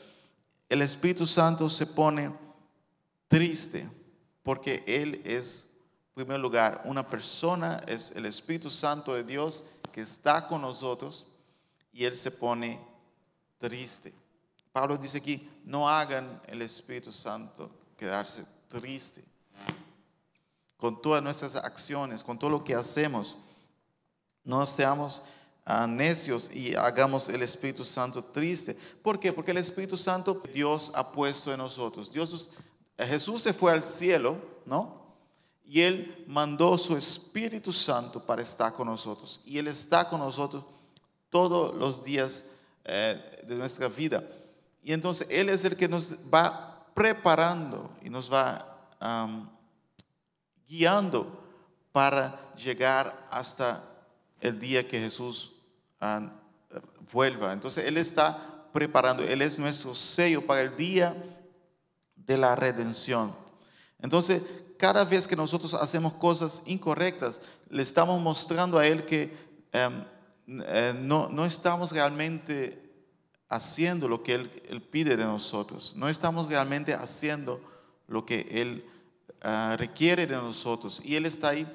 el 0.69 0.81
Espíritu 0.81 1.27
Santo 1.27 1.69
se 1.69 1.85
pone 1.85 2.33
triste 3.27 3.87
porque 4.41 4.83
Él 4.87 5.21
es 5.23 5.67
en 6.15 6.25
primer 6.25 6.39
lugar, 6.39 6.83
una 6.85 7.09
persona 7.09 7.81
es 7.87 8.11
el 8.15 8.27
Espíritu 8.27 8.69
Santo 8.69 9.15
de 9.15 9.23
Dios 9.23 9.63
que 9.93 10.01
está 10.01 10.47
con 10.47 10.61
nosotros 10.61 11.27
y 11.93 12.03
Él 12.03 12.15
se 12.15 12.31
pone 12.31 12.79
triste. 13.59 14.11
Pablo 14.73 14.97
dice 14.97 15.19
aquí, 15.19 15.47
no 15.63 15.87
hagan 15.87 16.41
el 16.47 16.63
Espíritu 16.63 17.11
Santo 17.11 17.69
quedarse 17.95 18.43
triste. 18.67 19.23
con 20.77 21.01
todas 21.01 21.23
nuestras 21.23 21.55
acciones, 21.55 22.23
con 22.23 22.37
todo 22.37 22.49
lo 22.49 22.63
que 22.63 22.75
hacemos. 22.75 23.37
No 24.43 24.65
seamos 24.65 25.21
ah, 25.63 25.87
necios 25.87 26.49
y 26.53 26.75
hagamos 26.75 27.29
el 27.29 27.41
Espíritu 27.41 27.85
Santo 27.85 28.21
triste. 28.21 28.75
¿Por 29.01 29.17
qué? 29.17 29.31
Porque 29.31 29.51
el 29.51 29.57
Espíritu 29.57 29.95
Santo 29.95 30.41
Dios 30.51 30.91
ha 30.95 31.09
puesto 31.09 31.53
en 31.53 31.59
nosotros. 31.59 32.11
Dios, 32.11 32.49
Jesús 32.97 33.43
se 33.43 33.53
fue 33.53 33.71
al 33.71 33.83
cielo, 33.83 34.37
¿no? 34.65 35.02
Y 35.65 35.81
Él 35.81 36.25
mandó 36.27 36.77
su 36.77 36.95
Espíritu 36.95 37.71
Santo 37.71 38.25
para 38.25 38.41
estar 38.41 38.73
con 38.73 38.87
nosotros. 38.87 39.39
Y 39.45 39.57
Él 39.57 39.67
está 39.67 40.09
con 40.09 40.19
nosotros 40.19 40.63
todos 41.29 41.75
los 41.75 42.03
días 42.03 42.45
eh, 42.83 43.43
de 43.47 43.55
nuestra 43.55 43.87
vida. 43.87 44.23
Y 44.83 44.93
entonces 44.93 45.27
Él 45.29 45.49
es 45.49 45.63
el 45.65 45.75
que 45.75 45.87
nos 45.87 46.15
va 46.31 46.85
preparando 46.93 47.89
y 48.03 48.09
nos 48.09 48.31
va 48.31 48.69
guiando 50.67 51.43
para 51.91 52.53
llegar 52.55 53.27
hasta 53.29 53.83
el 54.39 54.59
día 54.59 54.87
que 54.87 54.99
Jesús 54.99 55.53
vuelva. 57.11 57.53
Entonces 57.53 57.85
Él 57.85 57.97
está 57.97 58.67
preparando, 58.73 59.23
Él 59.23 59.41
es 59.41 59.57
nuestro 59.57 59.95
sello 59.95 60.45
para 60.45 60.61
el 60.61 60.75
día 60.75 61.15
de 62.15 62.37
la 62.37 62.55
redención. 62.55 63.35
Entonces, 63.99 64.41
cada 64.77 65.03
vez 65.05 65.27
que 65.27 65.35
nosotros 65.35 65.73
hacemos 65.73 66.13
cosas 66.13 66.61
incorrectas, 66.65 67.41
le 67.69 67.83
estamos 67.83 68.21
mostrando 68.21 68.77
a 68.77 68.87
Él 68.87 69.05
que 69.05 69.35
em, 69.71 70.03
eh, 70.47 70.93
no, 70.97 71.29
no, 71.29 71.45
estamos 71.45 71.91
realmente 71.91 72.83
haciendo 73.49 74.07
lo 74.07 74.23
que 74.23 74.33
él, 74.33 74.81
pide 74.91 75.15
de 75.15 75.23
nosotros. 75.23 75.93
No 75.95 76.09
estamos 76.09 76.47
realmente 76.47 76.93
haciendo 76.93 77.61
lo 78.07 78.25
que 78.25 78.47
Él 78.49 78.85
ah, 79.41 79.75
requiere 79.77 80.25
de 80.25 80.35
nosotros. 80.35 81.01
Y 81.03 81.15
Él 81.15 81.25
está 81.25 81.49
ahí 81.49 81.67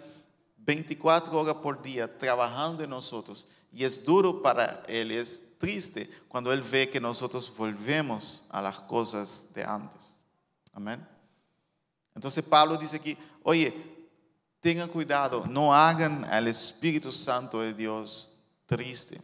24 0.58 1.38
horas 1.38 1.54
por 1.56 1.80
día 1.80 2.18
trabajando 2.18 2.82
en 2.82 2.90
nosotros. 2.90 3.46
Y 3.72 3.84
es 3.84 4.04
duro 4.04 4.42
para 4.42 4.82
Él, 4.88 5.12
es 5.12 5.44
triste 5.58 6.10
cuando 6.28 6.52
Él 6.52 6.62
ve 6.62 6.90
que 6.90 7.00
nosotros 7.00 7.52
volvemos 7.56 8.44
a 8.50 8.60
las 8.60 8.80
cosas 8.80 9.46
de 9.54 9.64
antes. 9.64 10.14
Amén. 10.72 11.17
Entonces 12.18 12.42
Pablo 12.42 12.76
dice 12.76 12.96
aquí, 12.96 13.16
oye, 13.44 13.72
tengan 14.58 14.88
cuidado, 14.88 15.46
no 15.46 15.72
hagan 15.72 16.24
al 16.24 16.48
Espíritu 16.48 17.12
Santo 17.12 17.60
de 17.60 17.72
Dios 17.72 18.36
triste. 18.66 19.20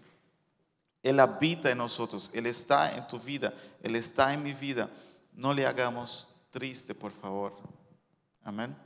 Él 1.02 1.18
habita 1.18 1.72
en 1.72 1.78
nosotros, 1.78 2.30
Él 2.32 2.46
está 2.46 2.96
en 2.96 3.04
tu 3.08 3.18
vida, 3.18 3.52
Él 3.82 3.96
está 3.96 4.32
en 4.32 4.44
mi 4.44 4.52
vida. 4.52 4.88
No 5.32 5.52
le 5.52 5.66
hagamos 5.66 6.28
triste, 6.52 6.94
por 6.94 7.10
favor. 7.10 7.56
Amén. 8.44 8.76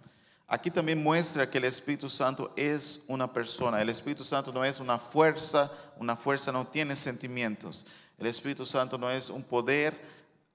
Aquí 0.46 0.70
también 0.70 1.02
muestra 1.02 1.50
que 1.50 1.58
el 1.58 1.66
Espíritu 1.66 2.08
Santo 2.08 2.54
es 2.56 3.04
una 3.08 3.30
persona. 3.30 3.82
El 3.82 3.90
Espíritu 3.90 4.24
Santo 4.24 4.50
no 4.54 4.64
es 4.64 4.80
una 4.80 4.98
fuerza, 4.98 5.70
una 5.98 6.16
fuerza 6.16 6.50
no 6.50 6.66
tiene 6.66 6.96
sentimientos. 6.96 7.84
El 8.16 8.26
Espíritu 8.26 8.64
Santo 8.64 8.96
no 8.96 9.10
es 9.10 9.28
un 9.28 9.42
poder, 9.42 10.00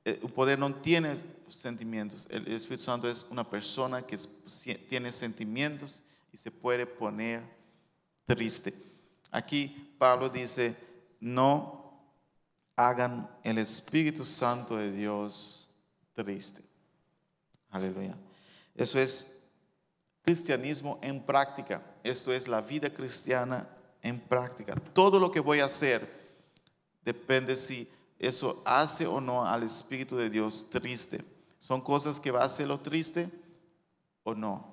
eh, 0.06 0.20
un 0.22 0.32
poder 0.32 0.60
no 0.60 0.74
tiene 0.76 1.16
sentimientos. 1.47 2.28
El 2.30 2.47
Espíritu 2.47 2.84
Santo 2.84 3.10
es 3.10 3.26
una 3.30 3.49
persona 3.49 4.01
que 4.01 4.18
tiene 4.89 5.12
sentimientos 5.12 6.04
y 6.32 6.38
se 6.38 6.51
puede 6.51 6.86
poner 6.86 7.41
triste. 8.26 8.74
Aquí 9.32 9.95
Pablo 9.97 10.30
dice, 10.30 10.76
no 11.20 12.01
hagan 12.76 13.30
el 13.43 13.58
Espíritu 13.58 14.26
Santo 14.26 14.78
de 14.78 14.91
Dios 14.91 15.70
triste. 16.14 16.62
Aleluya. 17.70 18.16
Eso 18.76 18.99
es 18.99 19.28
cristianismo 20.22 20.99
en 21.01 21.22
práctica. 21.22 21.82
Esto 22.04 22.34
es 22.34 22.47
la 22.47 22.62
vida 22.62 22.89
cristiana 22.89 23.70
en 24.01 24.20
práctica. 24.20 24.76
Todo 24.93 25.20
lo 25.20 25.32
que 25.32 25.39
voy 25.39 25.60
a 25.60 25.66
hacer 25.66 26.24
depende 27.04 27.56
si 27.56 27.89
eso 28.26 28.62
hace 28.66 29.06
o 29.06 29.20
no 29.22 29.46
al 29.46 29.64
Espíritu 29.64 30.16
de 30.18 30.30
Dios 30.30 30.70
triste. 30.70 31.24
Son 31.60 31.82
cosas 31.82 32.20
que 32.20 32.32
va 32.32 32.42
a 32.42 32.46
hacerlo 32.46 32.80
triste 32.80 33.30
o 34.24 34.34
no. 34.34 34.66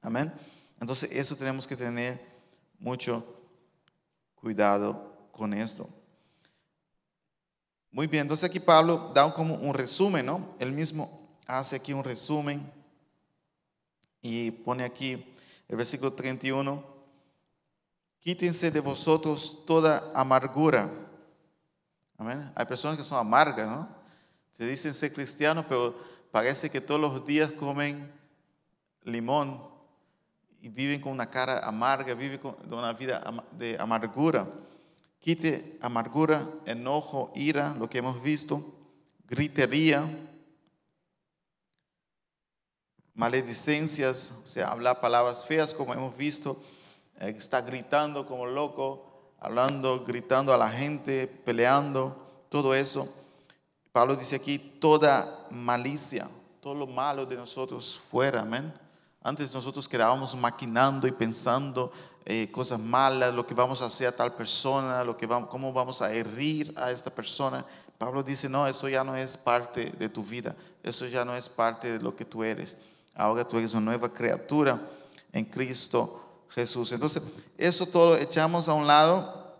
Amén. 0.00 0.32
Entonces 0.80 1.10
eso 1.12 1.36
tenemos 1.36 1.66
que 1.66 1.76
tener 1.76 2.20
mucho 2.78 3.24
cuidado 4.34 5.28
con 5.30 5.54
esto. 5.54 5.88
Muy 7.90 8.06
bien, 8.06 8.22
entonces 8.22 8.48
aquí 8.48 8.58
Pablo 8.58 9.12
da 9.14 9.32
como 9.34 9.54
un 9.54 9.74
resumen, 9.74 10.24
¿no? 10.24 10.56
Él 10.58 10.72
mismo 10.72 11.36
hace 11.46 11.76
aquí 11.76 11.92
un 11.92 12.02
resumen 12.02 12.72
y 14.22 14.50
pone 14.50 14.82
aquí 14.84 15.34
el 15.68 15.76
versículo 15.76 16.12
31, 16.14 16.82
quítense 18.18 18.70
de 18.70 18.80
vosotros 18.80 19.64
toda 19.66 20.10
amargura. 20.14 20.90
Hay 22.18 22.66
personas 22.66 22.96
que 22.96 23.04
son 23.04 23.18
amargas, 23.18 23.68
¿no? 23.68 23.88
Se 24.52 24.66
dicen 24.66 24.94
ser 24.94 25.12
cristianos, 25.12 25.64
pero 25.68 25.96
parece 26.30 26.70
que 26.70 26.80
todos 26.80 27.00
los 27.00 27.24
días 27.26 27.50
comen 27.52 28.12
limón 29.02 29.60
y 30.60 30.68
viven 30.68 31.00
con 31.00 31.12
una 31.12 31.28
cara 31.28 31.58
amarga, 31.66 32.14
viven 32.14 32.38
con 32.38 32.56
una 32.72 32.92
vida 32.92 33.22
de 33.52 33.76
amargura. 33.78 34.48
Quite 35.18 35.78
amargura, 35.80 36.48
enojo, 36.66 37.32
ira, 37.34 37.74
lo 37.78 37.88
que 37.88 37.98
hemos 37.98 38.22
visto, 38.22 38.62
gritería, 39.28 40.08
maledicencias, 43.14 44.34
o 44.42 44.46
sea, 44.46 44.68
hablar 44.68 45.00
palabras 45.00 45.44
feas 45.44 45.74
como 45.74 45.94
hemos 45.94 46.16
visto, 46.16 46.62
eh, 47.20 47.34
está 47.36 47.60
gritando 47.60 48.26
como 48.26 48.46
loco, 48.46 49.11
hablando, 49.42 50.04
gritando 50.04 50.54
a 50.54 50.56
la 50.56 50.68
gente, 50.68 51.26
peleando, 51.26 52.16
todo 52.48 52.74
eso. 52.74 53.08
Pablo 53.90 54.14
dice 54.14 54.36
aquí, 54.36 54.58
toda 54.58 55.48
malicia, 55.50 56.30
todo 56.60 56.74
lo 56.74 56.86
malo 56.86 57.26
de 57.26 57.34
nosotros 57.34 58.00
fuera, 58.08 58.42
amén. 58.42 58.72
Antes 59.20 59.52
nosotros 59.52 59.88
quedábamos 59.88 60.36
maquinando 60.36 61.08
y 61.08 61.12
pensando 61.12 61.90
eh, 62.24 62.48
cosas 62.52 62.78
malas, 62.78 63.34
lo 63.34 63.44
que 63.44 63.54
vamos 63.54 63.82
a 63.82 63.86
hacer 63.86 64.06
a 64.06 64.16
tal 64.16 64.32
persona, 64.34 65.02
lo 65.02 65.16
que 65.16 65.26
vamos, 65.26 65.48
cómo 65.48 65.72
vamos 65.72 66.00
a 66.02 66.12
herir 66.12 66.72
a 66.76 66.92
esta 66.92 67.10
persona. 67.12 67.64
Pablo 67.98 68.22
dice, 68.22 68.48
no, 68.48 68.66
eso 68.66 68.88
ya 68.88 69.02
no 69.02 69.16
es 69.16 69.36
parte 69.36 69.90
de 69.90 70.08
tu 70.08 70.22
vida, 70.22 70.54
eso 70.84 71.06
ya 71.06 71.24
no 71.24 71.34
es 71.34 71.48
parte 71.48 71.92
de 71.92 72.00
lo 72.00 72.14
que 72.14 72.24
tú 72.24 72.44
eres. 72.44 72.78
Ahora 73.14 73.44
tú 73.46 73.58
eres 73.58 73.72
una 73.72 73.86
nueva 73.86 74.08
criatura 74.08 74.80
en 75.32 75.44
Cristo 75.44 76.31
Jesús. 76.54 76.92
Entonces, 76.92 77.22
eso 77.58 77.86
todo 77.86 78.16
echamos 78.16 78.68
a 78.68 78.74
un 78.74 78.86
lado, 78.86 79.56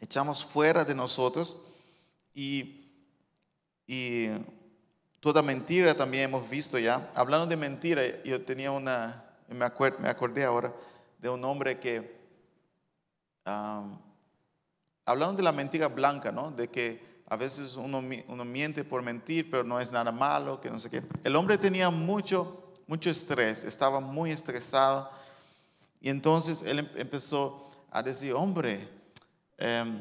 echamos 0.00 0.44
fuera 0.44 0.84
de 0.84 0.94
nosotros 0.94 1.56
y, 2.34 2.92
y 3.86 4.28
Toda 5.20 5.42
mentira 5.42 5.94
también 5.94 6.24
hemos 6.24 6.48
visto 6.48 6.78
ya. 6.78 7.10
Hablando 7.14 7.46
de 7.46 7.56
mentira, 7.56 8.22
yo 8.22 8.40
tenía 8.44 8.70
una, 8.70 9.24
me, 9.48 9.66
me 9.98 10.08
acordé 10.08 10.44
ahora 10.44 10.72
de 11.18 11.28
un 11.28 11.44
hombre 11.44 11.80
que, 11.80 12.16
hablando 15.04 15.36
de 15.36 15.42
la 15.42 15.50
mentira 15.50 15.88
blanca, 15.88 16.30
¿no? 16.30 16.52
De 16.52 16.68
que 16.68 17.24
a 17.28 17.36
veces 17.36 17.74
uno, 17.74 18.02
uno, 18.28 18.44
miente 18.44 18.84
por 18.84 19.02
mentir, 19.02 19.50
pero 19.50 19.64
no 19.64 19.80
es 19.80 19.90
nada 19.90 20.12
malo, 20.12 20.60
que 20.60 20.70
no 20.70 20.78
sé 20.78 20.88
qué. 20.88 21.02
El 21.24 21.34
hombre 21.34 21.58
tenía 21.58 21.90
mucho, 21.90 22.72
mucho 22.86 23.10
estrés, 23.10 23.64
estaba 23.64 23.98
muy 23.98 24.30
estresado. 24.30 25.10
Y 26.00 26.08
entonces 26.08 26.62
él 26.62 26.80
em, 26.80 26.88
empezó 26.96 27.70
a 27.90 28.02
decir, 28.02 28.32
hombre, 28.34 28.88
em, 29.56 30.00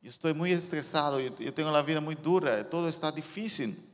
yo 0.00 0.10
estoy 0.10 0.34
muy 0.34 0.52
estresado, 0.52 1.20
yo 1.20 1.54
tengo 1.54 1.70
la 1.70 1.82
vida 1.82 2.00
muy 2.00 2.16
dura, 2.16 2.68
todo 2.68 2.88
está 2.88 3.12
difícil. 3.12 3.88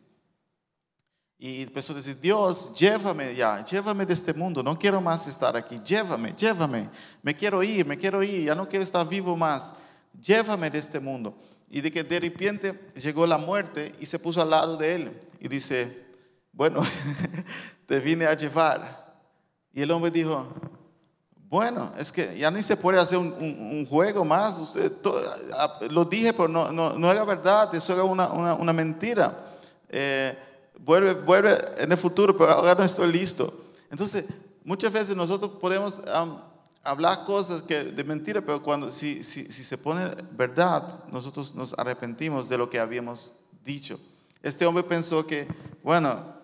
Y 1.39 1.63
empezó 1.63 1.93
a 1.93 1.97
decir, 1.97 2.19
Dios, 2.21 2.75
llévame 2.75 3.35
ya, 3.35 3.65
llévame 3.65 4.05
de 4.05 4.15
este 4.15 4.35
mundo, 4.35 4.61
no 4.61 4.77
quiero 4.77 5.01
más 5.01 5.29
estar 5.29 5.57
aquí, 5.57 5.79
llévame, 5.85 6.35
llévame, 6.35 6.91
me 7.23 7.37
quiero 7.37 7.63
ir, 7.63 7.87
me 7.87 7.97
quiero 7.97 8.23
ir, 8.23 8.47
ya 8.47 8.55
no 8.57 8.69
quiero 8.69 8.83
estar 8.83 9.09
vivo 9.09 9.37
más, 9.37 9.73
llévame 10.21 10.69
de 10.69 10.79
este 10.79 10.99
mundo. 10.99 11.39
Y 11.71 11.81
de 11.81 11.93
que 11.93 12.03
de 12.03 12.19
repente 12.19 12.89
llegó 12.97 13.27
la 13.27 13.39
muerte 13.39 13.93
y 14.01 14.07
se 14.07 14.19
puso 14.19 14.43
al 14.43 14.51
lado 14.51 14.77
de 14.77 14.95
él 14.95 15.21
y 15.39 15.47
dice, 15.47 16.07
bueno, 16.51 16.83
te 17.87 18.01
vine 18.01 18.27
a 18.27 18.35
llevar. 18.35 19.15
Y 19.73 19.83
el 19.83 19.91
hombre 19.91 20.11
dijo, 20.11 20.53
bueno, 21.49 21.93
es 21.99 22.13
que 22.13 22.39
ya 22.39 22.51
ni 22.51 22.63
se 22.63 22.77
puede 22.77 23.01
hacer 23.01 23.17
un, 23.17 23.87
juego 23.87 24.23
más, 24.23 24.59
Usted, 24.59 24.93
ah, 25.57 25.79
lo 25.89 26.05
dije, 26.05 26.33
pero 26.35 26.47
no, 26.47 26.71
no, 26.71 26.99
no, 26.99 27.11
era 27.11 27.25
verdad, 27.25 27.75
eso 27.75 27.95
era 27.95 28.05
una, 28.05 28.29
una, 28.29 28.55
una 28.55 28.73
mentira. 28.75 29.57
Eh, 29.89 30.37
vuelve, 30.79 31.15
vuelve 31.15 31.59
en 31.79 31.91
el 31.91 31.97
futuro, 31.97 32.37
pero 32.37 32.53
ahora 32.53 32.75
no 32.75 32.85
estoy 32.85 33.11
listo. 33.11 33.53
Entonces, 33.91 34.27
muchas 34.63 34.93
veces 34.93 35.17
nosotros 35.17 35.53
podemos 35.59 36.03
hablar 36.85 37.25
cosas 37.25 37.63
que, 37.63 37.83
de 37.83 38.05
mentira, 38.05 38.43
pero 38.43 38.63
cuando 38.63 38.91
si, 38.91 39.25
si, 39.25 39.51
si, 39.51 39.65
se 39.65 39.79
pone 39.79 40.11
verdad, 40.33 41.03
nosotros 41.11 41.55
nos 41.55 41.75
arrepentimos 41.79 42.51
de 42.51 42.59
lo 42.59 42.69
que 42.69 42.79
habíamos 42.79 43.33
dicho. 43.65 43.99
Este 44.43 44.67
hombre 44.67 44.85
pensó 44.85 45.27
que, 45.27 45.49
bueno, 45.83 46.38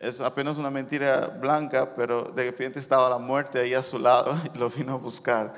es 0.00 0.18
apenas 0.22 0.56
una 0.56 0.70
mentira 0.70 1.26
blanca, 1.28 1.94
pero 1.94 2.22
de 2.22 2.44
repente 2.44 2.78
estaba 2.80 3.10
la 3.10 3.18
muerte 3.18 3.60
ahí 3.60 3.74
a 3.74 3.82
su 3.82 3.98
lado 3.98 4.34
y 4.54 4.58
lo 4.58 4.70
vino 4.70 4.94
a 4.94 4.96
buscar. 4.96 5.54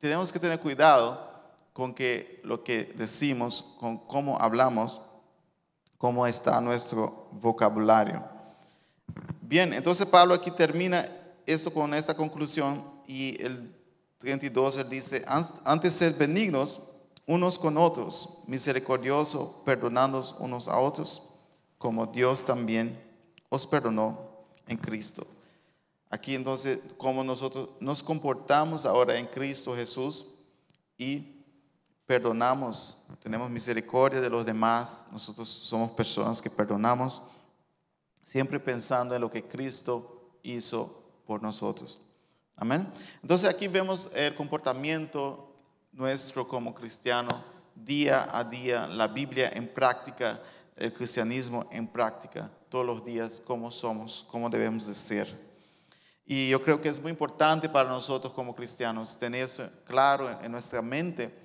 Tenemos 0.00 0.32
que 0.32 0.40
tener 0.40 0.58
cuidado 0.58 1.30
con 1.72 1.94
que 1.94 2.40
lo 2.42 2.64
que 2.64 2.92
decimos, 2.96 3.76
con 3.78 3.96
cómo 3.96 4.36
hablamos, 4.40 5.00
cómo 5.96 6.26
está 6.26 6.60
nuestro 6.60 7.28
vocabulario. 7.30 8.24
Bien, 9.40 9.72
entonces 9.72 10.04
Pablo 10.04 10.34
aquí 10.34 10.50
termina 10.50 11.06
esto 11.46 11.72
con 11.72 11.94
esta 11.94 12.14
conclusión 12.14 12.84
y 13.06 13.40
el 13.40 13.72
32 14.18 14.78
él 14.78 14.88
dice, 14.90 15.24
antes 15.64 15.94
ser 15.94 16.14
benignos 16.14 16.80
unos 17.24 17.56
con 17.56 17.78
otros, 17.78 18.38
misericordiosos, 18.48 19.62
perdonándonos 19.64 20.34
unos 20.40 20.66
a 20.66 20.76
otros, 20.78 21.30
como 21.78 22.06
Dios 22.06 22.44
también 22.44 23.09
os 23.50 23.66
perdonó 23.66 24.18
en 24.66 24.78
Cristo. 24.78 25.26
Aquí 26.08 26.34
entonces, 26.34 26.78
como 26.96 27.22
nosotros 27.22 27.68
nos 27.78 28.02
comportamos 28.02 28.86
ahora 28.86 29.16
en 29.16 29.26
Cristo 29.26 29.74
Jesús 29.74 30.26
y 30.96 31.36
perdonamos, 32.06 33.04
tenemos 33.22 33.50
misericordia 33.50 34.20
de 34.20 34.30
los 34.30 34.44
demás, 34.44 35.04
nosotros 35.12 35.48
somos 35.48 35.90
personas 35.90 36.40
que 36.40 36.50
perdonamos, 36.50 37.22
siempre 38.22 38.58
pensando 38.58 39.14
en 39.14 39.20
lo 39.20 39.30
que 39.30 39.46
Cristo 39.46 40.30
hizo 40.42 41.04
por 41.26 41.42
nosotros. 41.42 42.00
Amén. 42.56 42.90
Entonces 43.22 43.48
aquí 43.48 43.68
vemos 43.68 44.10
el 44.14 44.34
comportamiento 44.34 45.54
nuestro 45.92 46.46
como 46.46 46.74
cristiano 46.74 47.44
día 47.74 48.26
a 48.30 48.44
día, 48.44 48.86
la 48.86 49.06
Biblia 49.06 49.50
en 49.54 49.72
práctica, 49.72 50.42
el 50.76 50.92
cristianismo 50.92 51.66
en 51.70 51.86
práctica, 51.86 52.50
todos 52.70 52.86
los 52.86 53.04
días, 53.04 53.42
cómo 53.44 53.70
somos, 53.70 54.26
cómo 54.30 54.48
debemos 54.48 54.86
de 54.86 54.94
ser. 54.94 55.50
Y 56.24 56.48
yo 56.48 56.62
creo 56.62 56.80
que 56.80 56.88
es 56.88 57.02
muy 57.02 57.10
importante 57.10 57.68
para 57.68 57.88
nosotros 57.88 58.32
como 58.32 58.54
cristianos 58.54 59.18
tener 59.18 59.42
eso 59.42 59.68
claro 59.84 60.30
en 60.40 60.52
nuestra 60.52 60.80
mente 60.80 61.36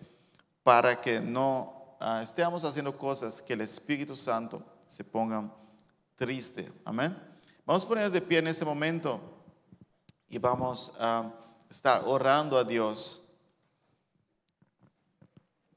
para 0.61 1.01
que 1.01 1.19
no 1.19 1.97
ah, 1.99 2.21
estemos 2.23 2.63
haciendo 2.63 2.95
cosas 2.95 3.41
que 3.41 3.53
el 3.53 3.61
Espíritu 3.61 4.15
Santo 4.15 4.63
se 4.87 5.03
ponga 5.03 5.51
triste. 6.15 6.71
Amén. 6.85 7.17
Vamos 7.65 7.83
a 7.83 7.87
poner 7.87 8.11
de 8.11 8.21
pie 8.21 8.37
en 8.37 8.47
ese 8.47 8.63
momento 8.63 9.19
y 10.29 10.37
vamos 10.37 10.93
a 10.99 11.31
estar 11.67 12.03
orando 12.05 12.59
a 12.59 12.63
Dios. 12.63 13.23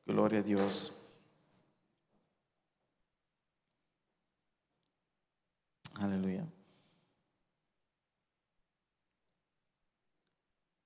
Gloria 0.05 0.40
a 0.40 0.42
Dios. 0.42 0.97
Aleluya. 5.99 6.46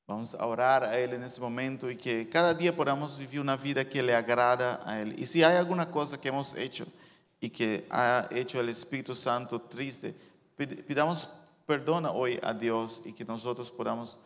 Vamos 0.06 0.34
a 0.34 0.46
orar 0.46 0.84
a 0.84 0.98
Él 0.98 1.12
en 1.12 1.22
ese 1.22 1.40
momento 1.40 1.90
y 1.90 1.96
que 1.96 2.28
cada 2.30 2.54
día 2.54 2.74
podamos 2.74 3.18
vivir 3.18 3.40
una 3.40 3.56
vida 3.56 3.86
que 3.88 4.02
le 4.02 4.14
agrada 4.14 4.80
a 4.84 5.00
Él. 5.00 5.14
Y 5.18 5.26
si 5.26 5.42
hay 5.42 5.56
alguna 5.56 5.90
cosa 5.90 6.18
que 6.18 6.28
hemos 6.28 6.54
hecho 6.54 6.86
y 7.40 7.50
que 7.50 7.86
ha 7.90 8.26
hecho 8.30 8.58
el 8.58 8.70
Espíritu 8.70 9.14
Santo 9.14 9.60
triste, 9.60 10.14
pidamos 10.56 11.28
perdón 11.66 12.06
hoy 12.06 12.38
a 12.42 12.54
Dios 12.54 13.02
y 13.04 13.12
que 13.12 13.24
nosotros 13.24 13.70
podamos 13.70 14.18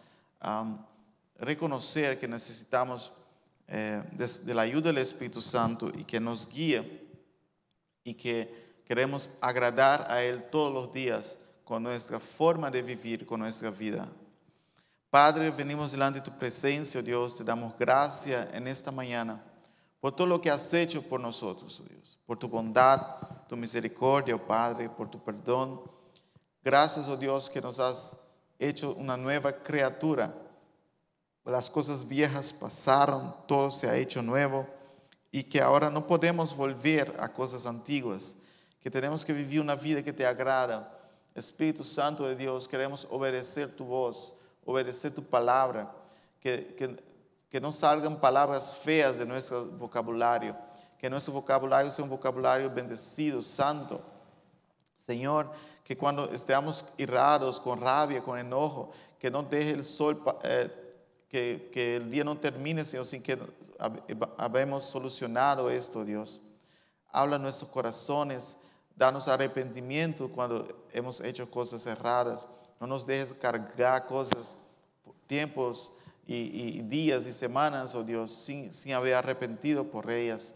reconocer 1.38 2.18
que 2.18 2.28
necesitamos 2.28 3.12
eh, 3.66 4.02
de, 4.12 4.54
la 4.54 4.62
ayuda 4.62 4.92
del 4.92 4.98
Espíritu 4.98 5.42
Santo 5.42 5.90
y 5.92 6.04
que 6.04 6.20
nos 6.20 6.48
guíe 6.48 7.08
y 8.04 8.14
que 8.14 8.65
queremos 8.86 9.32
agradar 9.40 10.06
a 10.08 10.22
Él 10.22 10.48
todos 10.50 10.72
los 10.72 10.92
días 10.92 11.38
con 11.64 11.82
nuestra 11.82 12.18
forma 12.18 12.70
de 12.70 12.80
vivir, 12.80 13.26
con 13.26 13.40
nuestra 13.40 13.70
vida. 13.70 14.08
Padre, 15.10 15.50
venimos 15.50 15.92
delante 15.92 16.20
de 16.20 16.24
tu 16.24 16.38
presencia, 16.38 17.00
oh 17.00 17.02
Dios, 17.02 17.36
te 17.36 17.44
damos 17.44 17.76
gracias 17.78 18.54
en 18.54 18.66
esta 18.68 18.90
mañana 18.90 19.42
por 20.00 20.14
todo 20.14 20.28
lo 20.28 20.40
que 20.40 20.50
has 20.50 20.72
hecho 20.72 21.02
por 21.02 21.18
nosotros, 21.18 21.80
oh 21.80 21.88
Dios, 21.88 22.18
por 22.26 22.38
tu 22.38 22.48
bondad, 22.48 23.00
tu 23.48 23.56
misericordia, 23.56 24.36
oh 24.36 24.46
Padre, 24.46 24.88
por 24.88 25.10
tu 25.10 25.18
perdón. 25.22 25.80
Gracias, 26.62 27.08
oh 27.08 27.16
Dios, 27.16 27.50
que 27.50 27.60
nos 27.60 27.80
has 27.80 28.16
hecho 28.58 28.94
una 28.94 29.16
nueva 29.16 29.52
criatura. 29.52 30.32
Las 31.44 31.68
cosas 31.70 32.06
viejas 32.06 32.52
pasaron, 32.52 33.34
todo 33.48 33.70
se 33.70 33.88
ha 33.88 33.96
hecho 33.96 34.22
nuevo 34.22 34.68
y 35.32 35.42
que 35.42 35.60
ahora 35.60 35.90
no 35.90 36.06
podemos 36.06 36.56
volver 36.56 37.16
a 37.18 37.32
cosas 37.32 37.66
antiguas, 37.66 38.36
que 38.86 38.90
tenemos 38.92 39.24
que 39.24 39.32
vivir 39.32 39.60
una 39.60 39.74
vida 39.74 40.00
que 40.00 40.12
te 40.12 40.24
agrada. 40.24 40.96
Espíritu 41.34 41.82
Santo 41.82 42.24
de 42.24 42.36
Dios, 42.36 42.68
queremos 42.68 43.04
obedecer 43.10 43.74
tu 43.74 43.84
voz 43.84 44.32
obedecer 44.64 45.12
tu 45.12 45.24
palabra, 45.24 45.92
que, 46.40 46.72
que, 46.76 46.96
que 47.50 47.60
no 47.60 47.72
salgan 47.72 48.20
palabras 48.20 48.76
feas 48.76 49.18
de 49.18 49.26
nuestro 49.26 49.66
vocabulario, 49.72 50.56
que 51.00 51.10
nuestro 51.10 51.32
vocabulario 51.34 51.90
sea 51.90 52.04
un 52.04 52.10
vocabulario 52.10 52.70
bendecido, 52.70 53.42
santo. 53.42 54.00
Señor, 54.94 55.50
que 55.82 55.96
cuando 55.96 56.30
estemos 56.30 56.84
irados, 56.96 57.58
con 57.58 57.80
rabia, 57.80 58.22
con 58.22 58.38
enojo, 58.38 58.92
que 59.18 59.32
no 59.32 59.42
deje 59.42 59.70
el 59.70 59.84
sol, 59.84 60.22
eh, 60.44 60.70
que, 61.28 61.70
que, 61.72 61.96
el 61.96 62.08
día 62.08 62.22
no 62.22 62.38
termine, 62.38 62.84
Señor, 62.84 63.04
sin 63.04 63.20
que 63.20 63.36
habemos 64.38 64.84
solucionado 64.84 65.68
esto, 65.68 66.04
Dios. 66.04 66.40
Habla 67.10 67.34
en 67.34 67.42
nuestros 67.42 67.68
corazones, 67.68 68.56
danos 68.96 69.28
arrepentimiento 69.28 70.28
cuando 70.28 70.86
hemos 70.92 71.20
hecho 71.20 71.48
cosas 71.50 71.86
erradas. 71.86 72.46
No 72.80 72.86
nos 72.86 73.06
dejes 73.06 73.34
cargar 73.34 74.06
cosas, 74.06 74.56
tiempos 75.26 75.92
y, 76.26 76.80
días 76.82 77.26
y 77.26 77.32
semanas, 77.32 77.94
oh 77.94 78.02
Dios, 78.02 78.32
sin, 78.32 78.92
haber 78.92 79.14
arrepentido 79.14 79.84
por 79.84 80.10
ellas. 80.10 80.54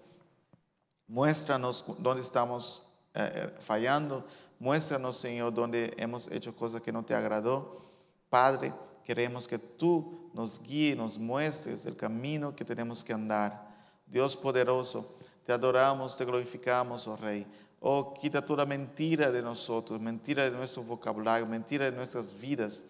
Muéstranos 1.07 1.85
dónde 1.99 2.23
estamos 2.23 2.87
eh, 3.15 3.31
eh, 3.35 3.55
fallando. 3.61 4.25
Muéstranos, 4.59 5.17
Señor, 5.17 5.53
dónde 5.53 5.95
hemos 5.97 6.29
hecho 6.29 6.55
cosas 6.55 6.81
que 6.81 6.93
no 6.93 7.05
te 7.05 7.15
agradó. 7.15 7.83
Padre, 8.29 8.73
queremos 9.05 9.49
que 9.49 9.59
tú 9.59 10.31
nos 10.35 10.61
guíes, 10.61 10.97
nos 10.97 11.19
muestres 11.19 11.87
el 11.87 11.97
camino 11.97 12.55
que 12.55 12.65
tenemos 12.65 13.03
que 13.03 13.13
andar. 13.13 13.69
Dios 14.07 14.37
poderoso, 14.37 15.17
te 15.45 15.53
adoramos, 15.53 16.17
te 16.17 16.25
glorificamos, 16.25 17.07
oh 17.09 17.17
Rey. 17.17 17.47
Oh, 17.83 18.13
quita 18.13 18.45
toda 18.45 18.67
mentira 18.67 19.31
de 19.33 19.41
nosotros, 19.41 19.99
mentira 19.99 20.45
de 20.45 20.51
nuestro 20.51 20.83
vocabulario, 20.83 21.47
mentira 21.47 21.87
de 21.87 21.97
nuestras 21.97 22.39
vidas. 22.39 22.85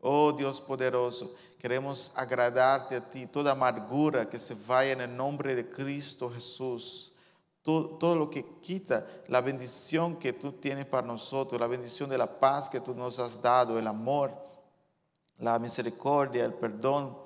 Oh 0.00 0.32
Dios 0.32 0.60
poderoso, 0.60 1.32
queremos 1.60 2.10
agradarte 2.16 2.96
a 2.96 3.08
ti, 3.08 3.28
toda 3.28 3.52
amargura 3.52 4.28
que 4.28 4.40
se 4.40 4.56
vaya 4.66 4.92
en 4.92 5.00
el 5.02 5.16
nombre 5.16 5.54
de 5.54 5.70
Cristo 5.70 6.28
Jesús. 6.28 7.12
Todo, 7.62 8.16
lo 8.16 8.28
que 8.28 8.44
quita 8.60 9.06
la 9.28 9.40
bendición 9.40 10.16
que 10.16 10.32
tú 10.32 10.50
tienes 10.50 10.86
para 10.86 11.06
nosotros, 11.06 11.60
la 11.60 11.68
bendición 11.68 12.10
de 12.10 12.18
la 12.18 12.40
paz 12.40 12.68
que 12.68 12.80
tú 12.80 12.92
nos 12.92 13.20
has 13.20 13.40
dado, 13.40 13.78
el 13.78 13.86
amor, 13.86 14.32
la 15.38 15.60
misericordia, 15.60 16.44
el 16.44 16.54
perdón. 16.54 17.16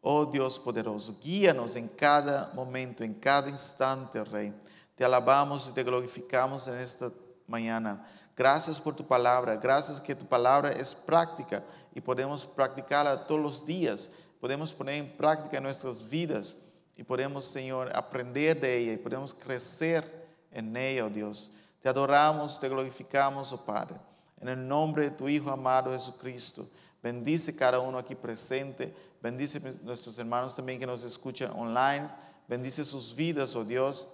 Oh 0.00 0.24
Dios 0.24 0.58
poderoso, 0.58 1.14
guíanos 1.22 1.76
en 1.76 1.88
cada 1.88 2.50
momento, 2.54 3.04
en 3.04 3.12
cada 3.12 3.50
instante, 3.50 4.24
Rey. 4.24 4.54
Te 4.94 5.04
alabamos 5.04 5.68
y 5.68 5.72
te 5.72 5.82
glorificamos 5.82 6.68
en 6.68 6.78
esta 6.78 7.10
mañana. 7.46 8.04
Gracias 8.36 8.80
por 8.80 8.94
tu 8.94 9.06
palabra, 9.06 9.56
gracias 9.56 10.00
que 10.00 10.14
tu 10.14 10.26
palabra 10.26 10.70
es 10.70 10.94
práctica 10.94 11.62
y 11.94 12.00
podemos 12.00 12.46
practicarla 12.46 13.26
todos 13.26 13.40
los 13.40 13.64
días. 13.64 14.10
Podemos 14.40 14.72
poner 14.72 14.96
en 14.96 15.16
práctica 15.16 15.60
nuestras 15.60 16.08
vidas 16.08 16.56
y 16.96 17.02
podemos, 17.02 17.44
Señor, 17.44 17.90
aprender 17.94 18.58
de 18.60 18.78
ella 18.78 18.92
y 18.94 18.96
podemos 18.96 19.34
crecer 19.34 20.26
en 20.50 20.76
ella, 20.76 21.06
oh 21.06 21.10
Dios. 21.10 21.52
Te 21.80 21.88
adoramos, 21.88 22.58
te 22.58 22.68
glorificamos, 22.68 23.52
oh 23.52 23.64
Padre. 23.64 23.96
En 24.40 24.48
el 24.48 24.66
nombre 24.66 25.04
de 25.04 25.10
tu 25.12 25.28
Hijo 25.28 25.50
amado 25.50 25.92
Jesucristo. 25.92 26.68
Bendice 27.02 27.54
cada 27.54 27.80
uno 27.80 27.98
aquí 27.98 28.14
presente. 28.14 28.94
Bendice 29.22 29.60
nuestros 29.82 30.18
hermanos 30.18 30.56
también 30.56 30.78
que 30.78 30.86
nos 30.86 31.04
escuchan 31.04 31.52
online. 31.52 32.08
Bendice 32.48 32.84
sus 32.84 33.14
vidas, 33.14 33.54
oh 33.54 33.64
Dios 33.64 34.08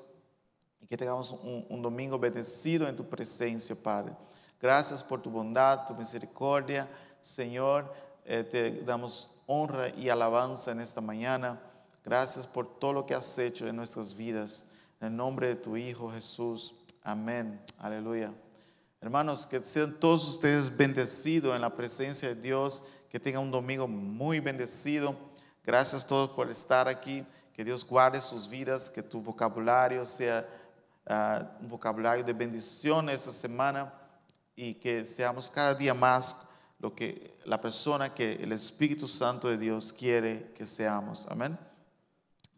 que 0.88 0.96
tengamos 0.96 1.32
un, 1.32 1.82
domingo 1.82 2.18
bendecido 2.18 2.88
en 2.88 2.96
tu 2.96 3.06
presencia, 3.06 3.76
Padre. 3.76 4.14
Gracias 4.60 5.04
por 5.04 5.20
tu 5.20 5.30
bondad, 5.30 5.86
tu 5.86 5.94
misericordia. 5.94 6.88
Señor, 7.20 7.92
eh, 8.24 8.42
te 8.42 8.70
damos 8.84 9.30
honra 9.46 9.90
y 9.90 10.08
alabanza 10.08 10.72
en 10.72 10.80
esta 10.80 11.02
mañana. 11.02 11.60
Gracias 12.02 12.46
por 12.46 12.78
todo 12.78 12.94
lo 12.94 13.06
que 13.06 13.14
has 13.14 13.38
hecho 13.38 13.68
en 13.68 13.76
nuestras 13.76 14.14
vidas. 14.14 14.64
En 15.00 15.08
el 15.08 15.16
nombre 15.16 15.48
de 15.48 15.56
tu 15.56 15.76
Hijo 15.76 16.10
Jesús. 16.10 16.74
Amén. 17.02 17.60
Aleluya. 17.78 18.32
Hermanos, 19.02 19.44
que 19.46 19.62
sean 19.62 20.00
todos 20.00 20.26
ustedes 20.26 20.74
bendecidos 20.74 21.54
en 21.54 21.60
la 21.60 21.74
presencia 21.74 22.28
de 22.28 22.34
Dios. 22.34 22.82
Que 23.10 23.20
tengan 23.20 23.42
un 23.42 23.50
domingo 23.50 23.86
muy 23.86 24.40
bendecido. 24.40 25.14
Gracias 25.64 26.06
todos 26.06 26.30
por 26.30 26.50
estar 26.50 26.88
aquí. 26.88 27.26
Que 27.52 27.62
Dios 27.62 27.86
guarde 27.86 28.22
sus 28.22 28.48
vidas. 28.48 28.88
Que 28.88 29.02
tu 29.02 29.20
vocabulario 29.20 30.06
sea 30.06 30.48
uh, 31.08 31.44
um 31.62 31.68
vocabulario 31.68 32.24
de 32.24 32.32
bendición 32.32 33.08
esta 33.08 33.32
semana 33.32 33.92
y 34.54 34.74
que 34.74 35.04
seamos 35.04 35.50
cada 35.50 35.74
día 35.74 35.94
más 35.94 36.36
lo 36.78 36.94
que 36.94 37.36
la 37.44 37.60
persona 37.60 38.14
que 38.14 38.34
el 38.34 38.52
Espíritu 38.52 39.08
Santo 39.08 39.48
de 39.48 39.58
Dios 39.58 39.92
quiere 39.92 40.52
que 40.54 40.66
seamos. 40.66 41.26
Amén. 41.28 41.58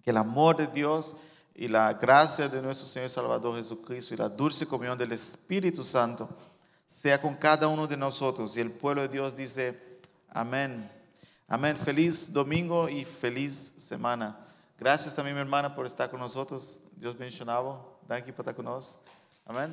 Que 0.03 0.11
el 0.11 0.17
amor 0.17 0.57
de 0.57 0.67
Dios 0.67 1.17
y 1.55 1.69
la 1.69 1.93
gracia 1.95 2.49
de 2.49 2.61
nuestro 2.61 2.87
Señor 2.87 3.11
Salvador 3.11 3.57
Jesucristo 3.57 4.15
y 4.15 4.17
la 4.17 4.29
dulce 4.29 4.67
comunión 4.67 4.97
del 4.97 5.13
Espíritu 5.13 5.85
Santo 5.85 6.29
sea 6.87 7.21
con 7.21 7.35
cada 7.35 7.69
uno 7.69 7.87
de 7.87 7.97
nosotros. 7.97 8.57
Y 8.57 8.61
el 8.61 8.73
pueblo 8.73 9.03
de 9.03 9.09
Dios 9.09 9.35
dice, 9.35 10.01
amén. 10.29 10.91
Amén. 11.47 11.77
Feliz 11.77 12.33
domingo 12.33 12.89
y 12.89 13.05
feliz 13.05 13.75
semana. 13.77 14.39
Gracias 14.79 15.15
también, 15.15 15.37
mi 15.37 15.41
hermana, 15.41 15.75
por 15.75 15.85
estar 15.87 16.11
con 16.11 16.21
nosotros. 16.21 16.81
Dios 16.97 17.17
bendicionado. 17.17 18.00
Thank 18.11 18.27
you 18.27 18.35
por 18.35 18.43
estar 18.43 18.57
con 18.57 18.65
nosotros. 18.65 18.99
Amén. 19.47 19.73